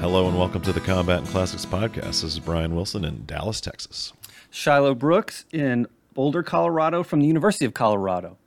Hello 0.00 0.26
and 0.26 0.38
welcome 0.38 0.62
to 0.62 0.72
the 0.72 0.80
Combat 0.80 1.18
and 1.18 1.28
Classics 1.28 1.66
podcast. 1.66 2.22
This 2.22 2.24
is 2.24 2.38
Brian 2.38 2.74
Wilson 2.74 3.04
in 3.04 3.26
Dallas, 3.26 3.60
Texas. 3.60 4.14
Shiloh 4.50 4.94
Brooks 4.94 5.44
in 5.52 5.86
Boulder, 6.14 6.42
Colorado, 6.42 7.02
from 7.02 7.20
the 7.20 7.26
University 7.26 7.66
of 7.66 7.74
Colorado. 7.74 8.38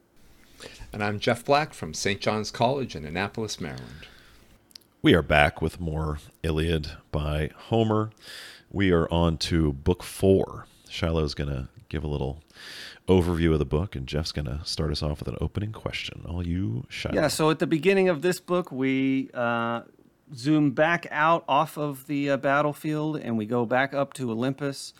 And 0.91 1.03
I'm 1.03 1.19
Jeff 1.19 1.45
Black 1.45 1.75
from 1.75 1.93
St. 1.93 2.19
John's 2.19 2.49
College 2.49 2.95
in 2.95 3.05
Annapolis, 3.05 3.61
Maryland. 3.61 4.07
We 5.03 5.13
are 5.13 5.21
back 5.21 5.61
with 5.61 5.79
more 5.79 6.17
Iliad 6.41 6.89
by 7.11 7.51
Homer. 7.67 8.09
We 8.71 8.91
are 8.91 9.07
on 9.13 9.37
to 9.37 9.73
book 9.73 10.01
four. 10.01 10.65
Shiloh's 10.89 11.35
going 11.35 11.51
to 11.51 11.69
give 11.87 12.03
a 12.03 12.07
little 12.07 12.41
overview 13.07 13.53
of 13.53 13.59
the 13.59 13.65
book, 13.65 13.95
and 13.95 14.07
Jeff's 14.07 14.31
going 14.31 14.45
to 14.45 14.61
start 14.63 14.91
us 14.91 15.03
off 15.03 15.19
with 15.19 15.27
an 15.27 15.37
opening 15.39 15.71
question. 15.71 16.25
All 16.27 16.45
you, 16.45 16.87
Shiloh. 16.89 17.13
Yeah, 17.13 17.27
so 17.27 17.51
at 17.51 17.59
the 17.59 17.67
beginning 17.67 18.09
of 18.09 18.23
this 18.23 18.39
book, 18.39 18.71
we 18.71 19.29
uh, 19.35 19.83
zoom 20.35 20.71
back 20.71 21.07
out 21.11 21.43
off 21.47 21.77
of 21.77 22.07
the 22.07 22.29
uh, 22.29 22.37
battlefield 22.37 23.17
and 23.17 23.37
we 23.37 23.45
go 23.45 23.65
back 23.65 23.93
up 23.93 24.13
to 24.13 24.31
Olympus 24.31 24.93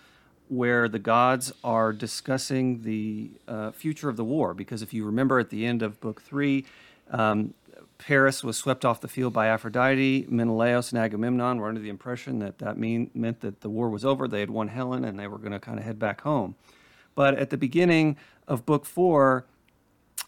where 0.50 0.88
the 0.88 1.00
gods 1.00 1.52
are 1.64 1.91
discussing 1.94 2.84
the 2.84 3.31
uh, 3.48 3.72
future 3.72 4.09
of 4.09 4.17
the 4.17 4.23
war. 4.23 4.54
Because 4.54 4.81
if 4.81 4.94
you 4.94 5.05
remember 5.05 5.40
at 5.40 5.50
the 5.50 5.66
end 5.66 5.81
of 5.81 6.00
book 6.00 6.22
three, 6.22 6.66
um, 7.09 7.54
Paris 7.98 8.44
was 8.44 8.58
swept 8.58 8.84
off 8.84 9.02
the 9.02 9.08
field 9.08 9.34
by 9.34 9.48
Aphrodite. 9.48 10.28
Menelaus 10.30 10.91
and 10.91 11.00
Agamemnon 11.00 11.59
were 11.59 11.70
under 11.70 11.80
the 11.80 11.90
impression 11.90 12.40
that 12.40 12.59
that 12.59 12.78
mean, 12.78 13.09
meant 13.14 13.40
that 13.42 13.62
the 13.62 13.70
war 13.70 13.90
was 13.90 14.03
over. 14.03 14.28
They 14.28 14.42
had 14.42 14.50
won 14.50 14.67
Helen 14.67 15.05
and 15.05 15.17
they 15.17 15.28
were 15.28 15.38
going 15.38 15.53
to 15.53 15.59
kind 15.59 15.80
of 15.80 15.86
head 15.86 16.00
back 16.00 16.22
home. 16.22 16.55
But 17.16 17.36
at 17.36 17.50
the 17.50 17.58
beginning 17.58 18.17
of 18.48 18.66
book 18.66 18.86
four, 18.86 19.45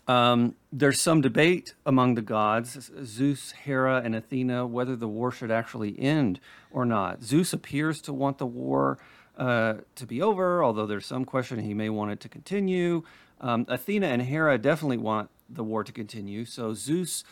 um, 0.07 0.55
there's 0.71 1.01
some 1.01 1.21
debate 1.21 1.73
among 1.85 2.15
the 2.15 2.21
gods, 2.21 2.91
Zeus, 3.03 3.51
Hera, 3.51 4.01
and 4.03 4.15
Athena, 4.15 4.67
whether 4.67 4.95
the 4.95 5.07
war 5.07 5.31
should 5.31 5.51
actually 5.51 5.99
end 5.99 6.39
or 6.71 6.85
not. 6.85 7.23
Zeus 7.23 7.53
appears 7.53 8.01
to 8.01 8.13
want 8.13 8.37
the 8.37 8.45
war 8.45 8.99
uh, 9.37 9.75
to 9.95 10.05
be 10.05 10.21
over, 10.21 10.63
although 10.63 10.85
there's 10.85 11.05
some 11.05 11.25
question 11.25 11.59
he 11.59 11.73
may 11.73 11.89
want 11.89 12.11
it 12.11 12.19
to 12.21 12.29
continue. 12.29 13.03
Um, 13.41 13.65
Athena 13.67 14.07
and 14.07 14.21
Hera 14.21 14.57
definitely 14.57 14.97
want 14.97 15.29
the 15.49 15.63
war 15.63 15.83
to 15.83 15.91
continue, 15.91 16.45
so 16.45 16.73
Zeus 16.73 17.23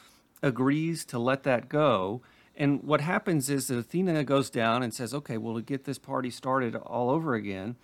agrees 0.41 1.05
to 1.05 1.19
let 1.19 1.43
that 1.43 1.69
go. 1.69 2.21
And 2.55 2.83
what 2.83 3.01
happens 3.01 3.49
is 3.49 3.67
that 3.67 3.77
Athena 3.77 4.23
goes 4.23 4.49
down 4.49 4.83
and 4.83 4.93
says, 4.93 5.13
okay, 5.13 5.37
well, 5.37 5.55
to 5.55 5.61
get 5.61 5.85
this 5.85 5.97
party 5.97 6.29
started 6.29 6.75
all 6.75 7.09
over 7.09 7.33
again, 7.35 7.75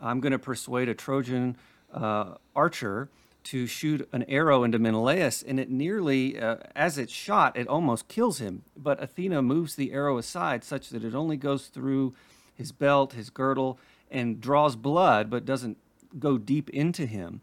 I'm 0.00 0.20
going 0.20 0.32
to 0.32 0.38
persuade 0.38 0.88
a 0.88 0.94
Trojan 0.94 1.56
uh, 1.92 2.34
archer 2.54 3.08
to 3.48 3.66
shoot 3.66 4.06
an 4.12 4.24
arrow 4.24 4.62
into 4.62 4.78
Menelaus, 4.78 5.42
and 5.42 5.58
it 5.58 5.70
nearly, 5.70 6.38
uh, 6.38 6.56
as 6.76 6.98
it's 6.98 7.12
shot, 7.12 7.56
it 7.56 7.66
almost 7.66 8.06
kills 8.06 8.40
him. 8.40 8.62
But 8.76 9.02
Athena 9.02 9.40
moves 9.40 9.74
the 9.74 9.92
arrow 9.92 10.18
aside 10.18 10.64
such 10.64 10.90
that 10.90 11.02
it 11.02 11.14
only 11.14 11.38
goes 11.38 11.68
through 11.68 12.14
his 12.54 12.72
belt, 12.72 13.14
his 13.14 13.30
girdle, 13.30 13.78
and 14.10 14.38
draws 14.38 14.76
blood, 14.76 15.30
but 15.30 15.46
doesn't 15.46 15.78
go 16.18 16.36
deep 16.36 16.68
into 16.70 17.06
him. 17.06 17.40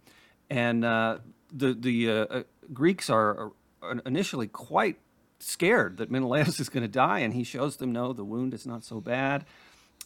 And 0.47 0.85
uh, 0.85 1.19
the 1.51 1.73
the 1.73 2.09
uh, 2.11 2.43
Greeks 2.71 3.09
are 3.09 3.51
initially 4.05 4.47
quite 4.47 4.99
scared 5.39 5.97
that 5.97 6.11
Menelaus 6.11 6.59
is 6.59 6.69
going 6.69 6.83
to 6.83 6.87
die, 6.87 7.19
and 7.19 7.33
he 7.33 7.43
shows 7.43 7.77
them 7.77 7.91
no, 7.91 8.13
the 8.13 8.23
wound 8.23 8.53
is 8.53 8.67
not 8.67 8.83
so 8.83 9.01
bad. 9.01 9.43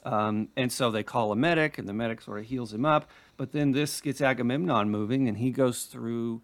Um, 0.05 0.47
and 0.55 0.71
so 0.71 0.91
they 0.91 1.03
call 1.03 1.33
a 1.33 1.35
medic, 1.35 1.77
and 1.77 1.89
the 1.89 1.93
medic 1.93 2.21
sort 2.21 2.39
of 2.39 2.45
heals 2.45 2.73
him 2.73 2.85
up. 2.85 3.09
But 3.39 3.53
then 3.53 3.71
this 3.71 4.01
gets 4.01 4.19
Agamemnon 4.19 4.89
moving, 4.89 5.29
and 5.29 5.37
he 5.37 5.51
goes 5.51 5.85
through 5.85 6.41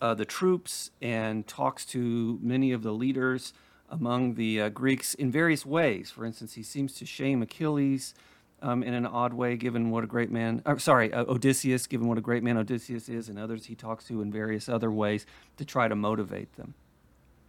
uh, 0.00 0.14
the 0.14 0.24
troops 0.24 0.90
and 1.02 1.46
talks 1.46 1.84
to 1.84 2.38
many 2.40 2.72
of 2.72 2.82
the 2.82 2.90
leaders 2.90 3.52
among 3.90 4.32
the 4.32 4.62
uh, 4.62 4.68
Greeks 4.70 5.12
in 5.12 5.30
various 5.30 5.66
ways. 5.66 6.10
For 6.10 6.24
instance, 6.24 6.54
he 6.54 6.62
seems 6.62 6.94
to 6.94 7.04
shame 7.04 7.42
Achilles 7.42 8.14
um, 8.62 8.82
in 8.82 8.94
an 8.94 9.04
odd 9.04 9.34
way, 9.34 9.58
given 9.58 9.90
what 9.90 10.04
a 10.04 10.06
great 10.06 10.30
man, 10.30 10.62
uh, 10.64 10.78
sorry, 10.78 11.12
uh, 11.12 11.26
Odysseus, 11.26 11.86
given 11.86 12.08
what 12.08 12.16
a 12.16 12.22
great 12.22 12.42
man 12.42 12.56
Odysseus 12.56 13.10
is, 13.10 13.28
and 13.28 13.38
others 13.38 13.66
he 13.66 13.74
talks 13.74 14.06
to 14.06 14.22
in 14.22 14.32
various 14.32 14.70
other 14.70 14.90
ways 14.90 15.26
to 15.58 15.66
try 15.66 15.86
to 15.86 15.94
motivate 15.94 16.56
them. 16.56 16.72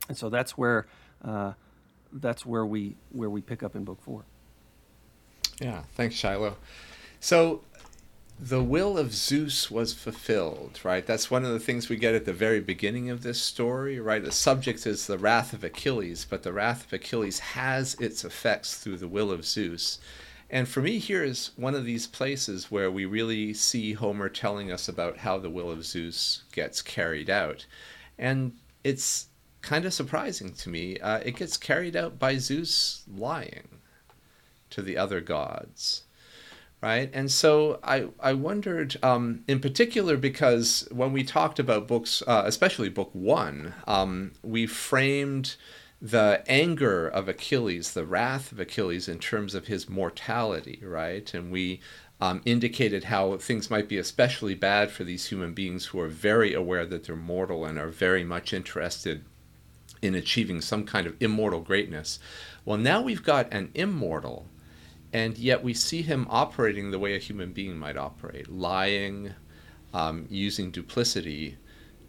And 0.09 0.17
so 0.17 0.27
that's 0.27 0.57
where 0.57 0.87
uh, 1.23 1.53
that's 2.11 2.45
where 2.45 2.65
we 2.65 2.97
where 3.13 3.29
we 3.29 3.39
pick 3.39 3.63
up 3.63 3.77
in 3.77 3.85
book 3.85 4.01
four. 4.01 4.25
Yeah, 5.61 5.83
thanks, 5.95 6.15
Shiloh. 6.15 6.57
So 7.21 7.61
the 8.41 8.63
will 8.63 8.97
of 8.97 9.13
Zeus 9.13 9.69
was 9.69 9.91
fulfilled, 9.91 10.79
right? 10.83 11.05
That's 11.05 11.29
one 11.29 11.43
of 11.43 11.51
the 11.51 11.59
things 11.59 11.89
we 11.89 11.97
get 11.97 12.15
at 12.15 12.23
the 12.23 12.31
very 12.31 12.61
beginning 12.61 13.09
of 13.09 13.21
this 13.21 13.41
story, 13.41 13.99
right? 13.99 14.23
The 14.23 14.31
subject 14.31 14.87
is 14.87 15.07
the 15.07 15.17
wrath 15.17 15.51
of 15.51 15.61
Achilles, 15.63 16.25
but 16.29 16.43
the 16.43 16.53
wrath 16.53 16.85
of 16.85 16.93
Achilles 16.93 17.39
has 17.39 17.95
its 17.95 18.23
effects 18.23 18.75
through 18.77 18.97
the 18.97 19.09
will 19.09 19.29
of 19.29 19.45
Zeus. 19.45 19.99
And 20.49 20.69
for 20.69 20.81
me, 20.81 20.99
here 20.99 21.21
is 21.21 21.51
one 21.57 21.75
of 21.75 21.83
these 21.83 22.07
places 22.07 22.71
where 22.71 22.89
we 22.89 23.05
really 23.05 23.53
see 23.53 23.91
Homer 23.91 24.29
telling 24.29 24.71
us 24.71 24.87
about 24.87 25.17
how 25.17 25.37
the 25.37 25.49
will 25.49 25.69
of 25.69 25.83
Zeus 25.83 26.43
gets 26.53 26.81
carried 26.81 27.29
out. 27.29 27.65
And 28.17 28.53
it's 28.85 29.27
kind 29.61 29.83
of 29.83 29.93
surprising 29.93 30.53
to 30.53 30.69
me. 30.69 30.97
Uh, 30.99 31.17
it 31.17 31.35
gets 31.35 31.57
carried 31.57 31.97
out 31.97 32.17
by 32.17 32.37
Zeus 32.37 33.03
lying 33.05 33.67
to 34.69 34.81
the 34.81 34.95
other 34.95 35.19
gods 35.19 36.03
right? 36.81 37.09
And 37.13 37.29
so 37.31 37.79
I 37.83 38.07
I 38.19 38.33
wondered 38.33 38.97
um, 39.03 39.43
in 39.47 39.59
particular 39.59 40.17
because 40.17 40.87
when 40.91 41.11
we 41.11 41.23
talked 41.23 41.59
about 41.59 41.87
books, 41.87 42.23
uh, 42.25 42.43
especially 42.45 42.89
book 42.89 43.09
one, 43.13 43.73
um, 43.87 44.31
we 44.41 44.65
framed 44.65 45.55
the 46.01 46.43
anger 46.47 47.07
of 47.07 47.27
Achilles, 47.27 47.93
the 47.93 48.05
wrath 48.05 48.51
of 48.51 48.59
Achilles, 48.59 49.09
in 49.09 49.19
terms 49.19 49.53
of 49.53 49.67
his 49.67 49.89
mortality, 49.89 50.79
right? 50.81 51.33
And 51.33 51.51
we 51.51 51.81
um, 52.21 52.41
indicated 52.45 53.05
how 53.05 53.37
things 53.37 53.69
might 53.69 53.89
be 53.89 53.97
especially 53.97 54.55
bad 54.55 54.91
for 54.91 55.03
these 55.03 55.27
human 55.27 55.53
beings 55.53 55.87
who 55.87 55.99
are 55.99 56.07
very 56.07 56.53
aware 56.53 56.85
that 56.85 57.05
they're 57.05 57.15
mortal 57.15 57.65
and 57.65 57.77
are 57.77 57.89
very 57.89 58.23
much 58.23 58.53
interested 58.53 59.25
in 60.01 60.15
achieving 60.15 60.61
some 60.61 60.85
kind 60.85 61.07
of 61.07 61.15
immortal 61.19 61.59
greatness. 61.59 62.19
Well, 62.63 62.77
now 62.77 63.01
we've 63.01 63.23
got 63.23 63.51
an 63.51 63.71
immortal 63.73 64.47
and 65.11 65.37
yet 65.37 65.63
we 65.63 65.73
see 65.73 66.01
him 66.01 66.27
operating 66.29 66.91
the 66.91 66.99
way 66.99 67.15
a 67.15 67.19
human 67.19 67.51
being 67.51 67.77
might 67.77 67.97
operate, 67.97 68.51
lying, 68.51 69.33
um, 69.93 70.27
using 70.29 70.71
duplicity 70.71 71.57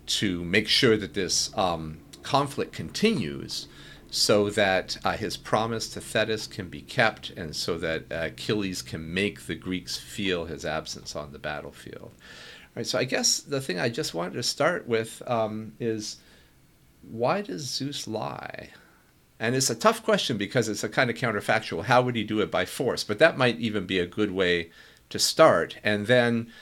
to 0.07 0.45
make 0.45 0.69
sure 0.69 0.97
that 0.97 1.15
this 1.15 1.57
um, 1.57 1.99
conflict 2.23 2.73
continues 2.73 3.69
so 4.11 4.51
that 4.51 4.99
uh, 5.05 5.13
his 5.13 5.37
promise 5.37 5.89
to 5.89 6.01
Thetis 6.01 6.47
can 6.47 6.69
be 6.69 6.83
kept 6.83 7.31
and 7.31 7.55
so 7.55 7.79
that 7.79 8.05
Achilles 8.11 8.83
can 8.83 9.15
make 9.15 9.47
the 9.47 9.55
Greeks 9.55 9.97
feel 9.97 10.47
his 10.47 10.65
absence 10.65 11.15
on 11.15 11.33
the 11.33 11.39
battlefield. 11.39 12.11
All 12.11 12.77
right, 12.77 12.87
so 12.87 12.99
I 12.99 13.05
guess 13.05 13.39
the 13.39 13.61
thing 13.61 13.79
I 13.79 13.89
just 13.89 14.13
wanted 14.13 14.35
to 14.35 14.43
start 14.43 14.89
with 14.89 15.23
um, 15.29 15.75
is 15.79 16.17
why 17.03 17.41
does 17.41 17.63
Zeus 17.63 18.09
lie? 18.09 18.71
And 19.41 19.57
it's 19.57 19.71
a 19.71 19.75
tough 19.75 20.05
question 20.05 20.37
because 20.37 20.69
it's 20.69 20.85
a 20.85 20.89
kind 20.89 21.09
of 21.09 21.17
counterfactual. 21.17 21.85
How 21.85 22.03
would 22.03 22.15
he 22.15 22.25
do 22.25 22.41
it 22.41 22.51
by 22.51 22.67
force? 22.67 23.03
But 23.03 23.19
that 23.21 23.39
might 23.39 23.59
even 23.59 23.87
be 23.87 23.99
a 23.99 24.07
good 24.07 24.33
way 24.33 24.71
to 25.09 25.19
start. 25.19 25.79
And 25.83 26.07
then, 26.07 26.53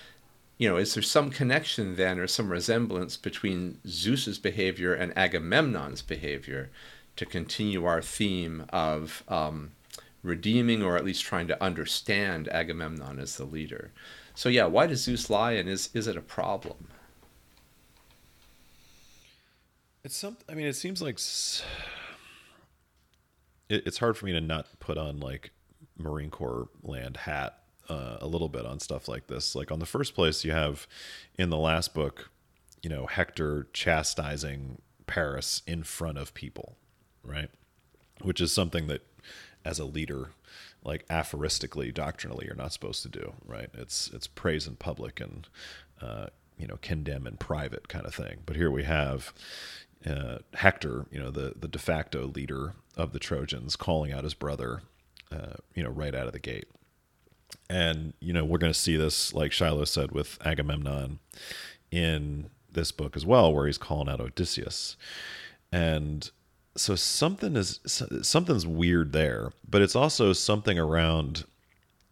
you 0.58 0.68
know, 0.68 0.76
is 0.76 0.94
there 0.94 1.02
some 1.02 1.30
connection 1.30 1.96
then 1.96 2.20
or 2.20 2.28
some 2.28 2.50
resemblance 2.50 3.16
between 3.16 3.80
Zeus's 3.84 4.38
behavior 4.38 4.94
and 4.94 5.12
Agamemnon's 5.18 6.02
behavior 6.02 6.70
to 7.16 7.26
continue 7.26 7.84
our 7.84 8.00
theme 8.00 8.64
of 8.68 9.24
um, 9.26 9.72
redeeming 10.22 10.80
or 10.80 10.96
at 10.96 11.04
least 11.04 11.24
trying 11.24 11.48
to 11.48 11.60
understand 11.60 12.46
Agamemnon 12.46 13.18
as 13.18 13.36
the 13.36 13.44
leader? 13.44 13.90
So, 14.36 14.48
yeah, 14.48 14.66
why 14.66 14.86
does 14.86 15.02
Zeus 15.02 15.28
lie 15.28 15.52
and 15.52 15.68
is, 15.68 15.90
is 15.94 16.06
it 16.06 16.16
a 16.16 16.20
problem? 16.20 16.86
It's 20.04 20.16
something, 20.16 20.44
I 20.48 20.54
mean, 20.54 20.68
it 20.68 20.76
seems 20.76 21.02
like 21.02 21.18
it, 23.68 23.86
it's 23.86 23.98
hard 23.98 24.16
for 24.16 24.26
me 24.26 24.32
to 24.32 24.40
not 24.40 24.66
put 24.80 24.98
on 24.98 25.20
like 25.20 25.52
Marine 25.96 26.30
Corps 26.30 26.68
land 26.82 27.18
hat 27.18 27.58
uh, 27.88 28.18
a 28.20 28.26
little 28.26 28.48
bit 28.48 28.66
on 28.66 28.80
stuff 28.80 29.08
like 29.08 29.26
this. 29.26 29.54
Like 29.54 29.70
on 29.70 29.78
the 29.78 29.86
first 29.86 30.14
place, 30.14 30.44
you 30.44 30.52
have 30.52 30.86
in 31.38 31.50
the 31.50 31.56
last 31.56 31.94
book, 31.94 32.30
you 32.82 32.90
know, 32.90 33.06
Hector 33.06 33.68
chastising 33.72 34.80
Paris 35.06 35.62
in 35.66 35.82
front 35.82 36.18
of 36.18 36.34
people, 36.34 36.76
right? 37.24 37.50
Which 38.22 38.40
is 38.40 38.52
something 38.52 38.86
that, 38.88 39.02
as 39.64 39.78
a 39.78 39.84
leader, 39.84 40.30
like 40.84 41.04
aphoristically, 41.10 41.92
doctrinally, 41.92 42.46
you're 42.46 42.54
not 42.54 42.72
supposed 42.72 43.02
to 43.02 43.08
do, 43.08 43.34
right? 43.44 43.68
It's 43.74 44.10
it's 44.12 44.26
praise 44.26 44.66
in 44.66 44.76
public 44.76 45.20
and 45.20 45.48
uh, 46.00 46.26
you 46.56 46.66
know 46.66 46.78
condemn 46.82 47.26
in 47.26 47.36
private 47.36 47.88
kind 47.88 48.06
of 48.06 48.14
thing. 48.14 48.38
But 48.46 48.56
here 48.56 48.70
we 48.70 48.84
have 48.84 49.32
uh, 50.06 50.38
Hector, 50.54 51.06
you 51.10 51.18
know, 51.18 51.30
the 51.30 51.54
the 51.58 51.68
de 51.68 51.78
facto 51.78 52.26
leader 52.26 52.74
of 52.96 53.12
the 53.12 53.18
Trojans, 53.18 53.76
calling 53.76 54.12
out 54.12 54.24
his 54.24 54.34
brother, 54.34 54.82
uh, 55.30 55.56
you 55.74 55.82
know, 55.82 55.90
right 55.90 56.14
out 56.14 56.26
of 56.26 56.32
the 56.32 56.38
gate. 56.38 56.68
And 57.70 58.12
you 58.20 58.32
know, 58.32 58.44
we're 58.44 58.58
going 58.58 58.72
to 58.72 58.78
see 58.78 58.96
this, 58.96 59.34
like 59.34 59.52
Shiloh 59.52 59.84
said, 59.84 60.12
with 60.12 60.38
Agamemnon 60.44 61.18
in 61.90 62.50
this 62.70 62.92
book 62.92 63.16
as 63.16 63.24
well, 63.24 63.52
where 63.52 63.66
he's 63.66 63.78
calling 63.78 64.08
out 64.08 64.20
Odysseus. 64.20 64.96
And 65.72 66.30
so 66.76 66.94
something 66.94 67.56
is 67.56 67.80
something's 68.22 68.66
weird 68.66 69.12
there, 69.12 69.52
but 69.68 69.82
it's 69.82 69.96
also 69.96 70.32
something 70.32 70.78
around 70.78 71.44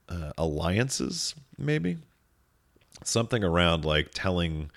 uh, 0.09 0.32
alliances, 0.37 1.35
maybe 1.59 1.99
something 3.05 3.44
around 3.44 3.85
like 3.85 4.09
telling 4.12 4.71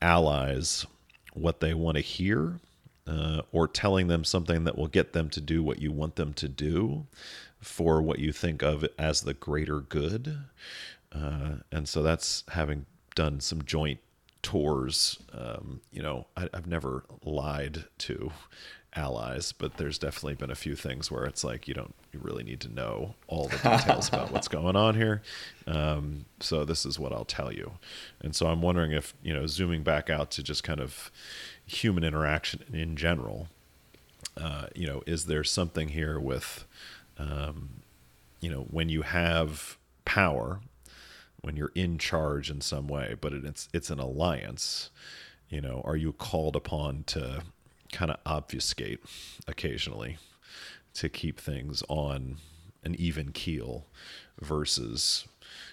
allies 0.00 0.86
what 1.40 1.60
they 1.60 1.74
want 1.74 1.96
to 1.96 2.02
hear 2.02 2.58
uh, 3.06 3.42
or 3.52 3.66
telling 3.66 4.08
them 4.08 4.24
something 4.24 4.64
that 4.64 4.76
will 4.76 4.88
get 4.88 5.12
them 5.12 5.30
to 5.30 5.40
do 5.40 5.62
what 5.62 5.80
you 5.80 5.90
want 5.90 6.16
them 6.16 6.32
to 6.34 6.48
do 6.48 7.06
for 7.60 8.02
what 8.02 8.18
you 8.18 8.32
think 8.32 8.62
of 8.62 8.86
as 8.98 9.22
the 9.22 9.34
greater 9.34 9.80
good. 9.80 10.38
Uh, 11.12 11.56
and 11.72 11.88
so 11.88 12.02
that's 12.02 12.44
having 12.48 12.86
done 13.14 13.40
some 13.40 13.64
joint 13.64 13.98
tours. 14.48 15.18
Um, 15.34 15.82
you 15.92 16.00
know, 16.00 16.26
I, 16.34 16.48
I've 16.54 16.66
never 16.66 17.04
lied 17.22 17.84
to 17.98 18.32
allies, 18.96 19.52
but 19.52 19.76
there's 19.76 19.98
definitely 19.98 20.36
been 20.36 20.50
a 20.50 20.54
few 20.54 20.74
things 20.74 21.10
where 21.10 21.26
it's 21.26 21.44
like 21.44 21.68
you 21.68 21.74
don't 21.74 21.94
you 22.14 22.20
really 22.22 22.44
need 22.44 22.58
to 22.60 22.72
know 22.72 23.14
all 23.26 23.48
the 23.48 23.58
details 23.58 24.08
about 24.08 24.30
what's 24.32 24.48
going 24.48 24.74
on 24.74 24.94
here. 24.94 25.20
Um, 25.66 26.24
so 26.40 26.64
this 26.64 26.86
is 26.86 26.98
what 26.98 27.12
I'll 27.12 27.26
tell 27.26 27.52
you. 27.52 27.72
And 28.22 28.34
so 28.34 28.46
I'm 28.46 28.62
wondering 28.62 28.92
if 28.92 29.14
you 29.22 29.34
know 29.34 29.46
zooming 29.46 29.82
back 29.82 30.08
out 30.08 30.30
to 30.30 30.42
just 30.42 30.64
kind 30.64 30.80
of 30.80 31.10
human 31.66 32.02
interaction 32.02 32.62
in 32.72 32.96
general. 32.96 33.48
Uh, 34.34 34.68
you 34.74 34.86
know, 34.86 35.02
is 35.06 35.26
there 35.26 35.44
something 35.44 35.88
here 35.88 36.18
with, 36.18 36.64
um, 37.18 37.82
you 38.40 38.48
know, 38.48 38.62
when 38.70 38.88
you 38.88 39.02
have 39.02 39.76
power, 40.06 40.60
when 41.40 41.56
you're 41.56 41.72
in 41.74 41.98
charge 41.98 42.50
in 42.50 42.60
some 42.60 42.88
way, 42.88 43.14
but 43.20 43.32
it's 43.32 43.68
it's 43.72 43.90
an 43.90 43.98
alliance. 43.98 44.90
You 45.48 45.60
know, 45.60 45.82
are 45.84 45.96
you 45.96 46.12
called 46.12 46.56
upon 46.56 47.04
to 47.04 47.42
kind 47.92 48.10
of 48.10 48.18
obfuscate 48.26 49.00
occasionally 49.46 50.18
to 50.94 51.08
keep 51.08 51.40
things 51.40 51.82
on 51.88 52.36
an 52.84 52.94
even 52.98 53.32
keel 53.32 53.86
versus 54.40 55.26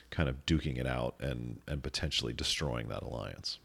kind 0.10 0.30
of 0.30 0.46
duking 0.46 0.78
it 0.78 0.88
out 0.88 1.16
and 1.20 1.60
and 1.68 1.84
potentially 1.84 2.34
destroying 2.34 2.88
that 2.90 3.04
alliance. 3.04 3.60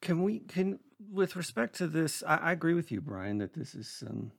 Can 0.00 0.22
we 0.22 0.40
can 0.40 0.80
with 1.10 1.36
respect 1.36 1.76
to 1.76 1.86
this? 1.86 2.22
I, 2.26 2.36
I 2.36 2.52
agree 2.52 2.74
with 2.74 2.90
you, 2.90 3.00
Brian, 3.00 3.38
that 3.38 3.54
this 3.54 3.74
is 3.74 4.02
um, 4.08 4.32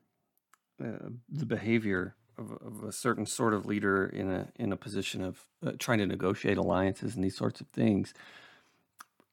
uh, 0.84 1.10
the 1.30 1.46
behavior 1.46 2.16
of, 2.38 2.52
of, 2.52 2.84
a 2.84 2.92
certain 2.92 3.26
sort 3.26 3.54
of 3.54 3.66
leader 3.66 4.06
in 4.06 4.30
a 4.32 4.48
in 4.56 4.72
a 4.72 4.78
position 4.78 5.24
of 5.24 5.46
uh, 5.66 5.72
trying 5.80 6.00
to 6.00 6.06
negotiate 6.06 6.58
alliances 6.58 7.16
and 7.16 7.24
these 7.24 7.38
sorts 7.38 7.62
of 7.62 7.68
things. 7.68 8.14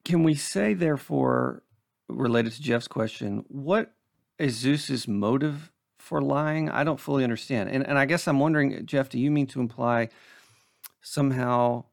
Can 0.04 0.22
we 0.24 0.34
say, 0.34 0.74
therefore, 0.74 1.62
related 2.08 2.52
to 2.52 2.62
Jeff's 2.62 2.88
question, 2.88 3.44
what 3.48 3.92
is 4.38 4.56
Zeus's 4.56 5.06
motive 5.06 5.70
for 5.98 6.20
lying? 6.20 6.68
I 6.68 6.84
don't 6.84 7.00
fully 7.00 7.24
understand. 7.24 7.70
And 7.70 7.86
and 7.86 7.98
I 7.98 8.06
guess 8.06 8.26
I'm 8.26 8.40
wondering, 8.40 8.86
Jeff, 8.86 9.08
do 9.08 9.18
you 9.18 9.30
mean 9.30 9.46
to 9.48 9.60
imply 9.60 10.08
somehow, 11.00 11.84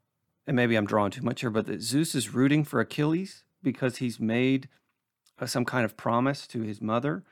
and 0.48 0.56
maybe 0.56 0.76
I'm 0.76 0.86
drawing 0.86 1.12
too 1.12 1.24
much 1.24 1.42
here, 1.42 1.50
but 1.50 1.66
that 1.66 1.82
Zeus 1.82 2.16
is 2.16 2.34
rooting 2.34 2.64
for 2.64 2.80
Achilles 2.80 3.44
because 3.62 3.98
he's 3.98 4.20
made 4.20 4.70
uh, 5.40 5.46
some 5.46 5.66
kind 5.66 5.86
of 5.86 5.98
promise 5.98 6.48
to 6.48 6.62
his 6.62 6.82
mother, 6.82 7.24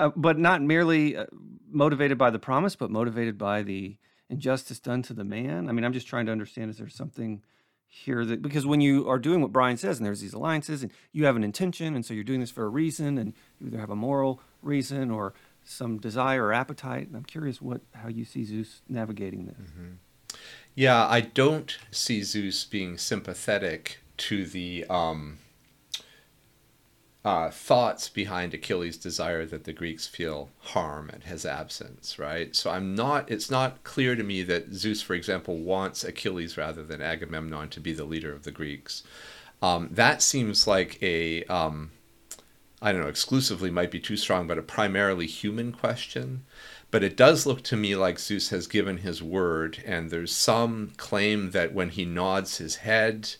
uh, 0.00 0.10
but 0.16 0.38
not 0.38 0.62
merely 0.62 1.16
uh, 1.16 1.26
motivated 1.70 2.16
by 2.16 2.30
the 2.30 2.38
promise, 2.38 2.74
but 2.74 2.90
motivated 2.90 3.36
by 3.36 3.62
the 3.62 3.96
injustice 4.30 4.78
done 4.78 5.02
to 5.02 5.12
the 5.12 5.24
man? 5.24 5.68
I 5.68 5.72
mean, 5.72 5.84
I'm 5.84 5.92
just 5.92 6.06
trying 6.06 6.26
to 6.26 6.32
understand 6.32 6.70
is 6.70 6.78
there 6.78 6.88
something 6.88 7.42
here 7.86 8.24
that 8.24 8.40
because 8.40 8.64
when 8.64 8.80
you 8.80 9.08
are 9.08 9.18
doing 9.18 9.42
what 9.42 9.52
Brian 9.52 9.76
says 9.76 9.98
and 9.98 10.06
there's 10.06 10.20
these 10.20 10.32
alliances 10.32 10.82
and 10.82 10.92
you 11.12 11.24
have 11.24 11.34
an 11.34 11.42
intention 11.42 11.96
and 11.96 12.06
so 12.06 12.14
you're 12.14 12.22
doing 12.22 12.38
this 12.38 12.50
for 12.50 12.64
a 12.64 12.68
reason 12.68 13.18
and 13.18 13.34
you 13.58 13.66
either 13.66 13.80
have 13.80 13.90
a 13.90 13.96
moral 13.96 14.40
reason 14.62 15.10
or 15.10 15.34
some 15.64 15.98
desire 15.98 16.46
or 16.46 16.52
appetite 16.52 17.08
and 17.08 17.16
I'm 17.16 17.24
curious 17.24 17.60
what 17.60 17.80
how 17.92 18.08
you 18.08 18.24
see 18.24 18.44
Zeus 18.44 18.82
navigating 18.88 19.46
this. 19.46 19.70
Mm-hmm. 19.70 20.36
Yeah, 20.76 21.04
I 21.04 21.20
don't 21.20 21.76
see 21.90 22.22
Zeus 22.22 22.64
being 22.64 22.96
sympathetic 22.96 23.98
to 24.18 24.46
the 24.46 24.86
um, 24.88 25.38
uh, 27.24 27.50
thoughts 27.50 28.08
behind 28.08 28.54
Achilles' 28.54 28.96
desire 28.96 29.44
that 29.44 29.64
the 29.64 29.72
Greeks 29.72 30.06
feel 30.06 30.48
harm 30.58 31.10
at 31.12 31.24
his 31.24 31.44
absence, 31.44 32.18
right? 32.18 32.56
So 32.56 32.70
I'm 32.70 32.94
not. 32.94 33.30
It's 33.30 33.50
not 33.50 33.84
clear 33.84 34.16
to 34.16 34.22
me 34.22 34.42
that 34.44 34.72
Zeus, 34.72 35.02
for 35.02 35.14
example, 35.14 35.58
wants 35.58 36.02
Achilles 36.02 36.56
rather 36.56 36.82
than 36.82 37.02
Agamemnon 37.02 37.68
to 37.70 37.80
be 37.80 37.92
the 37.92 38.04
leader 38.04 38.32
of 38.32 38.44
the 38.44 38.50
Greeks. 38.50 39.02
Um, 39.60 39.88
that 39.90 40.22
seems 40.22 40.66
like 40.66 41.02
a 41.02 41.44
um, 41.44 41.90
I 42.82 42.92
don't 42.92 43.02
know, 43.02 43.08
exclusively 43.08 43.70
might 43.70 43.90
be 43.90 44.00
too 44.00 44.16
strong, 44.16 44.46
but 44.46 44.56
a 44.56 44.62
primarily 44.62 45.26
human 45.26 45.72
question. 45.72 46.44
But 46.90 47.04
it 47.04 47.16
does 47.16 47.44
look 47.44 47.62
to 47.64 47.76
me 47.76 47.94
like 47.94 48.18
Zeus 48.18 48.48
has 48.48 48.66
given 48.66 48.98
his 48.98 49.22
word, 49.22 49.82
and 49.84 50.10
there's 50.10 50.34
some 50.34 50.92
claim 50.96 51.50
that 51.50 51.74
when 51.74 51.90
he 51.90 52.04
nods 52.04 52.56
his 52.56 52.76
head, 52.76 53.34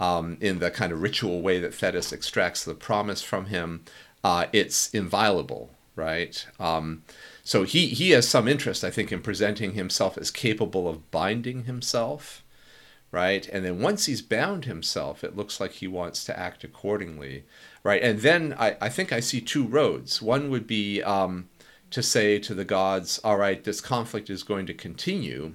um, 0.00 0.36
in 0.40 0.58
the 0.58 0.70
kind 0.70 0.92
of 0.92 1.02
ritual 1.02 1.40
way 1.40 1.58
that 1.58 1.74
Thetis 1.74 2.12
extracts 2.12 2.64
the 2.64 2.74
promise 2.74 3.22
from 3.22 3.46
him, 3.46 3.84
uh, 4.22 4.46
it's 4.52 4.90
inviolable, 4.90 5.70
right? 5.96 6.46
Um, 6.58 7.02
so 7.42 7.64
he, 7.64 7.88
he 7.88 8.10
has 8.10 8.28
some 8.28 8.46
interest, 8.46 8.84
I 8.84 8.90
think, 8.90 9.10
in 9.10 9.22
presenting 9.22 9.72
himself 9.72 10.18
as 10.18 10.30
capable 10.30 10.88
of 10.88 11.10
binding 11.10 11.64
himself, 11.64 12.44
right? 13.10 13.48
And 13.48 13.64
then 13.64 13.80
once 13.80 14.06
he's 14.06 14.22
bound 14.22 14.66
himself, 14.66 15.24
it 15.24 15.36
looks 15.36 15.60
like 15.60 15.72
he 15.72 15.88
wants 15.88 16.24
to 16.24 16.38
act 16.38 16.62
accordingly, 16.62 17.44
right? 17.82 18.02
And 18.02 18.20
then 18.20 18.54
I, 18.58 18.76
I 18.80 18.88
think 18.88 19.12
I 19.12 19.20
see 19.20 19.40
two 19.40 19.66
roads. 19.66 20.20
One 20.20 20.50
would 20.50 20.66
be 20.66 21.02
um, 21.02 21.48
to 21.90 22.02
say 22.02 22.38
to 22.40 22.54
the 22.54 22.64
gods, 22.64 23.18
all 23.24 23.38
right, 23.38 23.64
this 23.64 23.80
conflict 23.80 24.28
is 24.30 24.42
going 24.42 24.66
to 24.66 24.74
continue. 24.74 25.54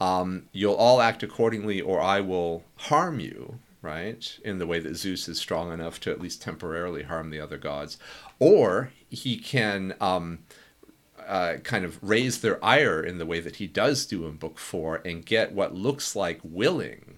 Um, 0.00 0.48
you'll 0.52 0.74
all 0.74 1.00
act 1.00 1.22
accordingly, 1.22 1.80
or 1.80 2.00
I 2.00 2.20
will 2.20 2.62
harm 2.76 3.20
you, 3.20 3.58
right? 3.82 4.38
In 4.44 4.58
the 4.58 4.66
way 4.66 4.80
that 4.80 4.96
Zeus 4.96 5.28
is 5.28 5.38
strong 5.38 5.72
enough 5.72 6.00
to 6.00 6.10
at 6.10 6.20
least 6.20 6.42
temporarily 6.42 7.04
harm 7.04 7.30
the 7.30 7.40
other 7.40 7.58
gods. 7.58 7.98
Or 8.38 8.92
he 9.08 9.38
can 9.38 9.94
um, 10.00 10.40
uh, 11.26 11.54
kind 11.62 11.84
of 11.84 11.98
raise 12.02 12.40
their 12.40 12.62
ire 12.64 13.00
in 13.02 13.18
the 13.18 13.26
way 13.26 13.40
that 13.40 13.56
he 13.56 13.66
does 13.66 14.06
do 14.06 14.26
in 14.26 14.36
Book 14.36 14.58
Four 14.58 14.96
and 15.04 15.24
get 15.24 15.52
what 15.52 15.74
looks 15.74 16.16
like 16.16 16.40
willing 16.42 17.16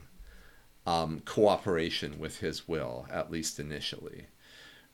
um, 0.86 1.20
cooperation 1.24 2.18
with 2.18 2.40
his 2.40 2.66
will, 2.66 3.06
at 3.10 3.30
least 3.30 3.58
initially. 3.58 4.26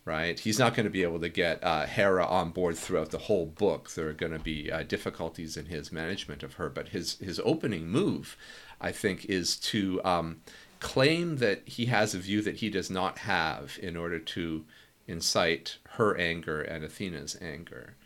Right? 0.04 0.38
He's 0.38 0.60
not 0.60 0.76
going 0.76 0.84
to 0.84 0.90
be 0.90 1.02
able 1.02 1.18
to 1.18 1.28
get 1.28 1.64
uh, 1.64 1.84
Hera 1.84 2.24
on 2.24 2.50
board 2.50 2.76
throughout 2.76 3.10
the 3.10 3.18
whole 3.18 3.46
book. 3.46 3.90
There 3.90 4.08
are 4.08 4.12
going 4.12 4.30
to 4.30 4.38
be 4.38 4.70
uh, 4.70 4.84
difficulties 4.84 5.56
in 5.56 5.66
his 5.66 5.90
management 5.90 6.44
of 6.44 6.54
her, 6.54 6.68
but 6.68 6.90
his 6.90 7.18
his 7.18 7.40
opening 7.44 7.88
move, 7.88 8.36
I 8.80 8.92
think, 8.92 9.24
is 9.24 9.56
to 9.56 10.00
um, 10.04 10.42
claim 10.86 11.38
that 11.38 11.66
he 11.66 11.86
has 11.86 12.14
a 12.14 12.18
view 12.18 12.40
that 12.40 12.58
he 12.58 12.70
does 12.70 12.88
not 12.88 13.18
have 13.18 13.76
in 13.82 13.96
order 13.96 14.20
to 14.20 14.64
incite 15.08 15.78
her 15.94 16.16
anger 16.16 16.62
and 16.62 16.84
Athena's 16.84 17.36
anger. 17.42 17.96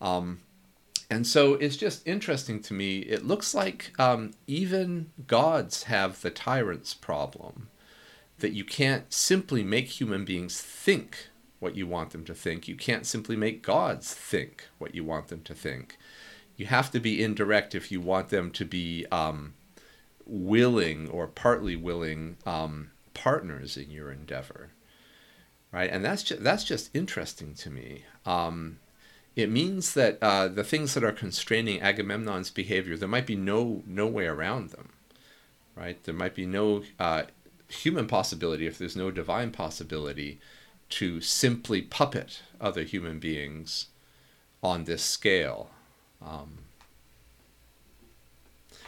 Um, 0.00 0.40
and 1.10 1.26
so 1.26 1.56
it's 1.56 1.76
just 1.76 2.08
interesting 2.08 2.62
to 2.62 2.72
me. 2.72 3.00
It 3.00 3.26
looks 3.26 3.54
like 3.54 3.92
um, 4.00 4.30
even 4.46 5.10
gods 5.26 5.82
have 5.82 6.22
the 6.22 6.30
tyrant's 6.30 6.94
problem 6.94 7.68
that 8.38 8.52
you 8.52 8.64
can't 8.64 9.12
simply 9.12 9.62
make 9.62 10.00
human 10.00 10.24
beings 10.24 10.58
think 10.58 11.28
what 11.60 11.76
you 11.76 11.86
want 11.86 12.12
them 12.12 12.24
to 12.24 12.34
think. 12.34 12.66
You 12.66 12.76
can't 12.76 13.04
simply 13.04 13.36
make 13.36 13.62
gods 13.62 14.14
think 14.14 14.68
what 14.78 14.94
you 14.94 15.04
want 15.04 15.28
them 15.28 15.42
to 15.42 15.54
think. 15.54 15.98
You 16.56 16.64
have 16.64 16.90
to 16.92 16.98
be 16.98 17.22
indirect 17.22 17.74
if 17.74 17.92
you 17.92 18.00
want 18.00 18.30
them 18.30 18.50
to 18.52 18.64
be 18.64 19.04
um, 19.12 19.52
willing 20.32 21.10
or 21.10 21.26
partly 21.26 21.76
willing 21.76 22.38
um, 22.46 22.90
partners 23.12 23.76
in 23.76 23.90
your 23.90 24.10
endeavor, 24.10 24.70
right? 25.70 25.90
And 25.90 26.02
that's 26.02 26.22
just, 26.22 26.42
that's 26.42 26.64
just 26.64 26.88
interesting 26.94 27.54
to 27.56 27.70
me. 27.70 28.04
Um, 28.24 28.78
it 29.36 29.50
means 29.50 29.92
that 29.92 30.18
uh, 30.22 30.48
the 30.48 30.64
things 30.64 30.94
that 30.94 31.04
are 31.04 31.12
constraining 31.12 31.82
Agamemnon's 31.82 32.50
behavior, 32.50 32.96
there 32.96 33.08
might 33.08 33.26
be 33.26 33.36
no 33.36 33.82
no 33.86 34.06
way 34.06 34.26
around 34.26 34.70
them, 34.70 34.90
right? 35.76 36.02
There 36.04 36.14
might 36.14 36.34
be 36.34 36.46
no 36.46 36.82
uh, 36.98 37.24
human 37.68 38.06
possibility 38.06 38.66
if 38.66 38.78
there's 38.78 38.96
no 38.96 39.10
divine 39.10 39.50
possibility 39.50 40.40
to 40.90 41.20
simply 41.20 41.82
puppet 41.82 42.40
other 42.60 42.84
human 42.84 43.18
beings 43.18 43.86
on 44.62 44.84
this 44.84 45.02
scale. 45.02 45.70
Um, 46.24 46.58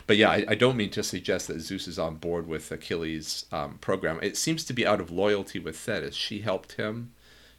but 0.06 0.16
yeah, 0.16 0.30
I, 0.30 0.44
I, 0.48 0.54
don't 0.54 0.76
mean 0.76 0.90
to 0.90 1.02
suggest 1.02 1.48
that 1.48 1.60
Zeus 1.60 1.88
is 1.88 1.98
on 1.98 2.16
board 2.16 2.46
with 2.46 2.70
Achilles' 2.70 3.46
um, 3.50 3.78
program. 3.78 4.18
It 4.22 4.36
seems 4.36 4.64
to 4.64 4.72
be 4.72 4.86
out 4.86 5.00
of 5.00 5.10
loyalty 5.10 5.58
with 5.58 5.76
Thetis. 5.76 6.14
She 6.14 6.40
helped 6.40 6.72
him, 6.72 7.12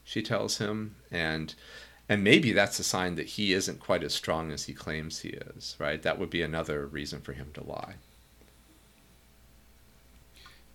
she 0.03 0.21
tells 0.21 0.57
him, 0.59 0.95
and 1.11 1.55
and 2.07 2.23
maybe 2.23 2.51
that's 2.51 2.77
a 2.77 2.83
sign 2.83 3.15
that 3.15 3.25
he 3.29 3.51
isn't 3.51 3.79
quite 3.79 4.03
as 4.03 4.13
strong 4.13 4.51
as 4.51 4.65
he 4.65 4.73
claims 4.73 5.21
he 5.21 5.29
is. 5.29 5.75
Right? 5.79 6.01
That 6.01 6.19
would 6.19 6.29
be 6.29 6.43
another 6.43 6.85
reason 6.85 7.21
for 7.21 7.33
him 7.33 7.49
to 7.53 7.63
lie. 7.63 7.95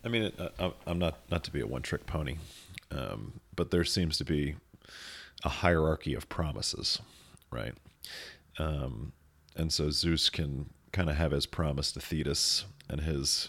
I 0.05 0.09
mean, 0.09 0.33
uh, 0.59 0.71
I'm 0.87 0.99
not 0.99 1.19
not 1.31 1.45
to 1.45 1.53
be 1.53 1.61
a 1.61 1.67
one 1.67 1.83
trick 1.83 2.07
pony, 2.07 2.37
um, 2.91 3.41
but 3.55 3.71
there 3.71 3.85
seems 3.85 4.19
to 4.19 4.25
be 4.25 4.57
a 5.45 5.49
hierarchy 5.49 6.15
of 6.15 6.29
promises, 6.29 7.01
right? 7.51 7.75
Um, 8.59 9.13
and 9.57 9.73
so 9.73 9.91
Zeus 9.91 10.31
can 10.31 10.71
kind 10.93 11.09
of 11.09 11.17
have 11.17 11.33
his 11.33 11.47
promise 11.47 11.93
to 11.93 12.01
Thetis 12.01 12.65
and 12.89 13.03
his 13.03 13.49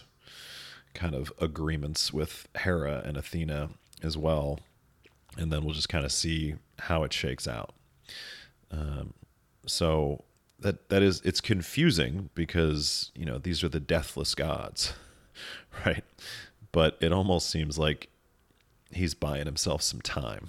kind 0.94 1.14
of 1.14 1.32
agreements 1.40 2.12
with 2.12 2.48
Hera 2.56 3.02
and 3.04 3.16
Athena 3.16 3.70
as 4.02 4.16
well. 4.16 4.60
And 5.36 5.52
then 5.52 5.64
we'll 5.64 5.74
just 5.74 5.88
kind 5.88 6.04
of 6.04 6.12
see 6.12 6.54
how 6.78 7.04
it 7.04 7.12
shakes 7.12 7.48
out. 7.48 7.74
Um, 8.70 9.14
so 9.66 10.24
that 10.60 10.88
that 10.88 11.02
is 11.02 11.20
it's 11.24 11.40
confusing 11.40 12.30
because 12.34 13.10
you 13.14 13.24
know 13.24 13.38
these 13.38 13.62
are 13.62 13.68
the 13.68 13.80
deathless 13.80 14.34
gods, 14.34 14.94
right? 15.86 16.04
But 16.72 16.96
it 17.00 17.12
almost 17.12 17.50
seems 17.50 17.78
like 17.78 18.08
he's 18.90 19.14
buying 19.14 19.46
himself 19.46 19.82
some 19.82 20.00
time. 20.00 20.48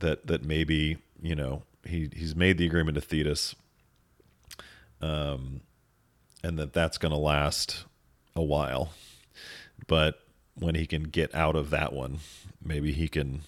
That 0.00 0.26
that 0.26 0.44
maybe 0.44 0.98
you 1.20 1.34
know 1.34 1.62
he 1.84 2.10
he's 2.14 2.36
made 2.36 2.58
the 2.58 2.66
agreement 2.66 2.94
to 2.96 3.00
Thetis, 3.00 3.54
um, 5.00 5.60
and 6.42 6.58
that 6.58 6.72
that's 6.72 6.98
going 6.98 7.12
to 7.12 7.18
last 7.18 7.84
a 8.36 8.42
while. 8.42 8.92
But 9.86 10.20
when 10.54 10.74
he 10.74 10.86
can 10.86 11.04
get 11.04 11.34
out 11.34 11.56
of 11.56 11.70
that 11.70 11.92
one, 11.92 12.18
maybe 12.62 12.92
he 12.92 13.08
can 13.08 13.42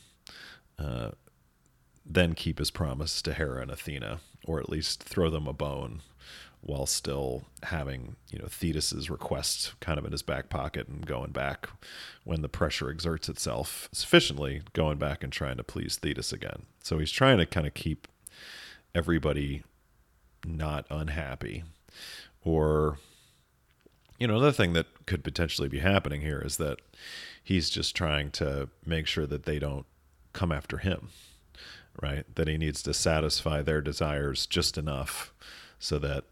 uh, 0.79 1.11
then 2.05 2.35
keep 2.35 2.59
his 2.59 2.71
promise 2.71 3.21
to 3.23 3.35
Hera 3.35 3.63
and 3.63 3.71
Athena, 3.71 4.21
or 4.47 4.61
at 4.61 4.69
least 4.69 5.03
throw 5.03 5.31
them 5.31 5.47
a 5.47 5.53
bone 5.53 6.03
while 6.63 6.87
still 6.87 7.45
having 7.65 8.17
you 8.31 8.39
know 8.39 8.47
Thetis's 8.47 9.09
request 9.09 9.73
kind 9.81 9.99
of 9.99 10.05
in 10.05 10.13
his 10.13 10.23
back 10.23 10.51
pocket 10.51 10.89
and 10.89 11.07
going 11.07 11.31
back 11.31 11.71
when 12.25 12.43
the 12.43 12.49
pressure 12.49 12.91
exerts 12.91 13.29
itself 13.29 13.89
sufficiently, 13.93 14.63
going 14.73 14.99
back 14.99 15.25
and 15.25 15.33
trying 15.33 15.57
to 15.57 15.65
please 15.65 15.97
Thetis 15.97 16.33
again. 16.33 16.65
So 16.83 16.99
he's 16.99 17.11
trying 17.11 17.39
to 17.39 17.47
kind 17.47 17.67
of 17.67 17.75
keep 17.75 18.09
everybody 18.95 19.63
not 20.45 20.87
unhappy. 20.91 21.65
Or 22.45 22.99
you 24.19 24.27
know, 24.27 24.37
another 24.37 24.53
thing 24.53 24.75
that 24.75 25.07
could 25.07 25.25
potentially 25.25 25.69
be 25.69 25.79
happening 25.79 26.21
here 26.21 26.43
is 26.45 26.59
that 26.59 26.79
he's 27.43 27.71
just 27.71 27.97
trying 27.97 28.31
to 28.33 28.69
make 28.85 29.07
sure 29.07 29.27
that 29.27 29.45
they 29.45 29.59
don't 29.59 29.87
come 30.33 30.53
after 30.53 30.79
him 30.79 31.09
right? 32.01 32.25
That 32.35 32.49
he 32.49 32.57
needs 32.59 32.83
to 32.83 32.95
satisfy 32.95 33.63
their 33.63 33.81
desires 33.81 34.47
just 34.47 34.79
enough 34.79 35.33
so 35.79 35.99
that 35.99 36.25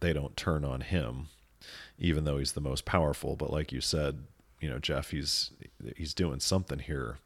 they 0.00 0.12
don't 0.12 0.36
turn 0.36 0.64
on 0.64 0.80
him, 0.80 1.28
even 1.98 2.24
though 2.24 2.38
he's 2.38 2.52
the 2.52 2.60
most 2.60 2.84
powerful. 2.84 3.36
But 3.36 3.52
like 3.52 3.72
you 3.72 3.80
said, 3.80 4.24
you 4.60 4.68
know, 4.68 4.78
Jeff, 4.78 5.10
he's 5.10 5.50
he's 5.96 6.14
doing 6.14 6.40
something 6.40 6.78
here 6.80 7.18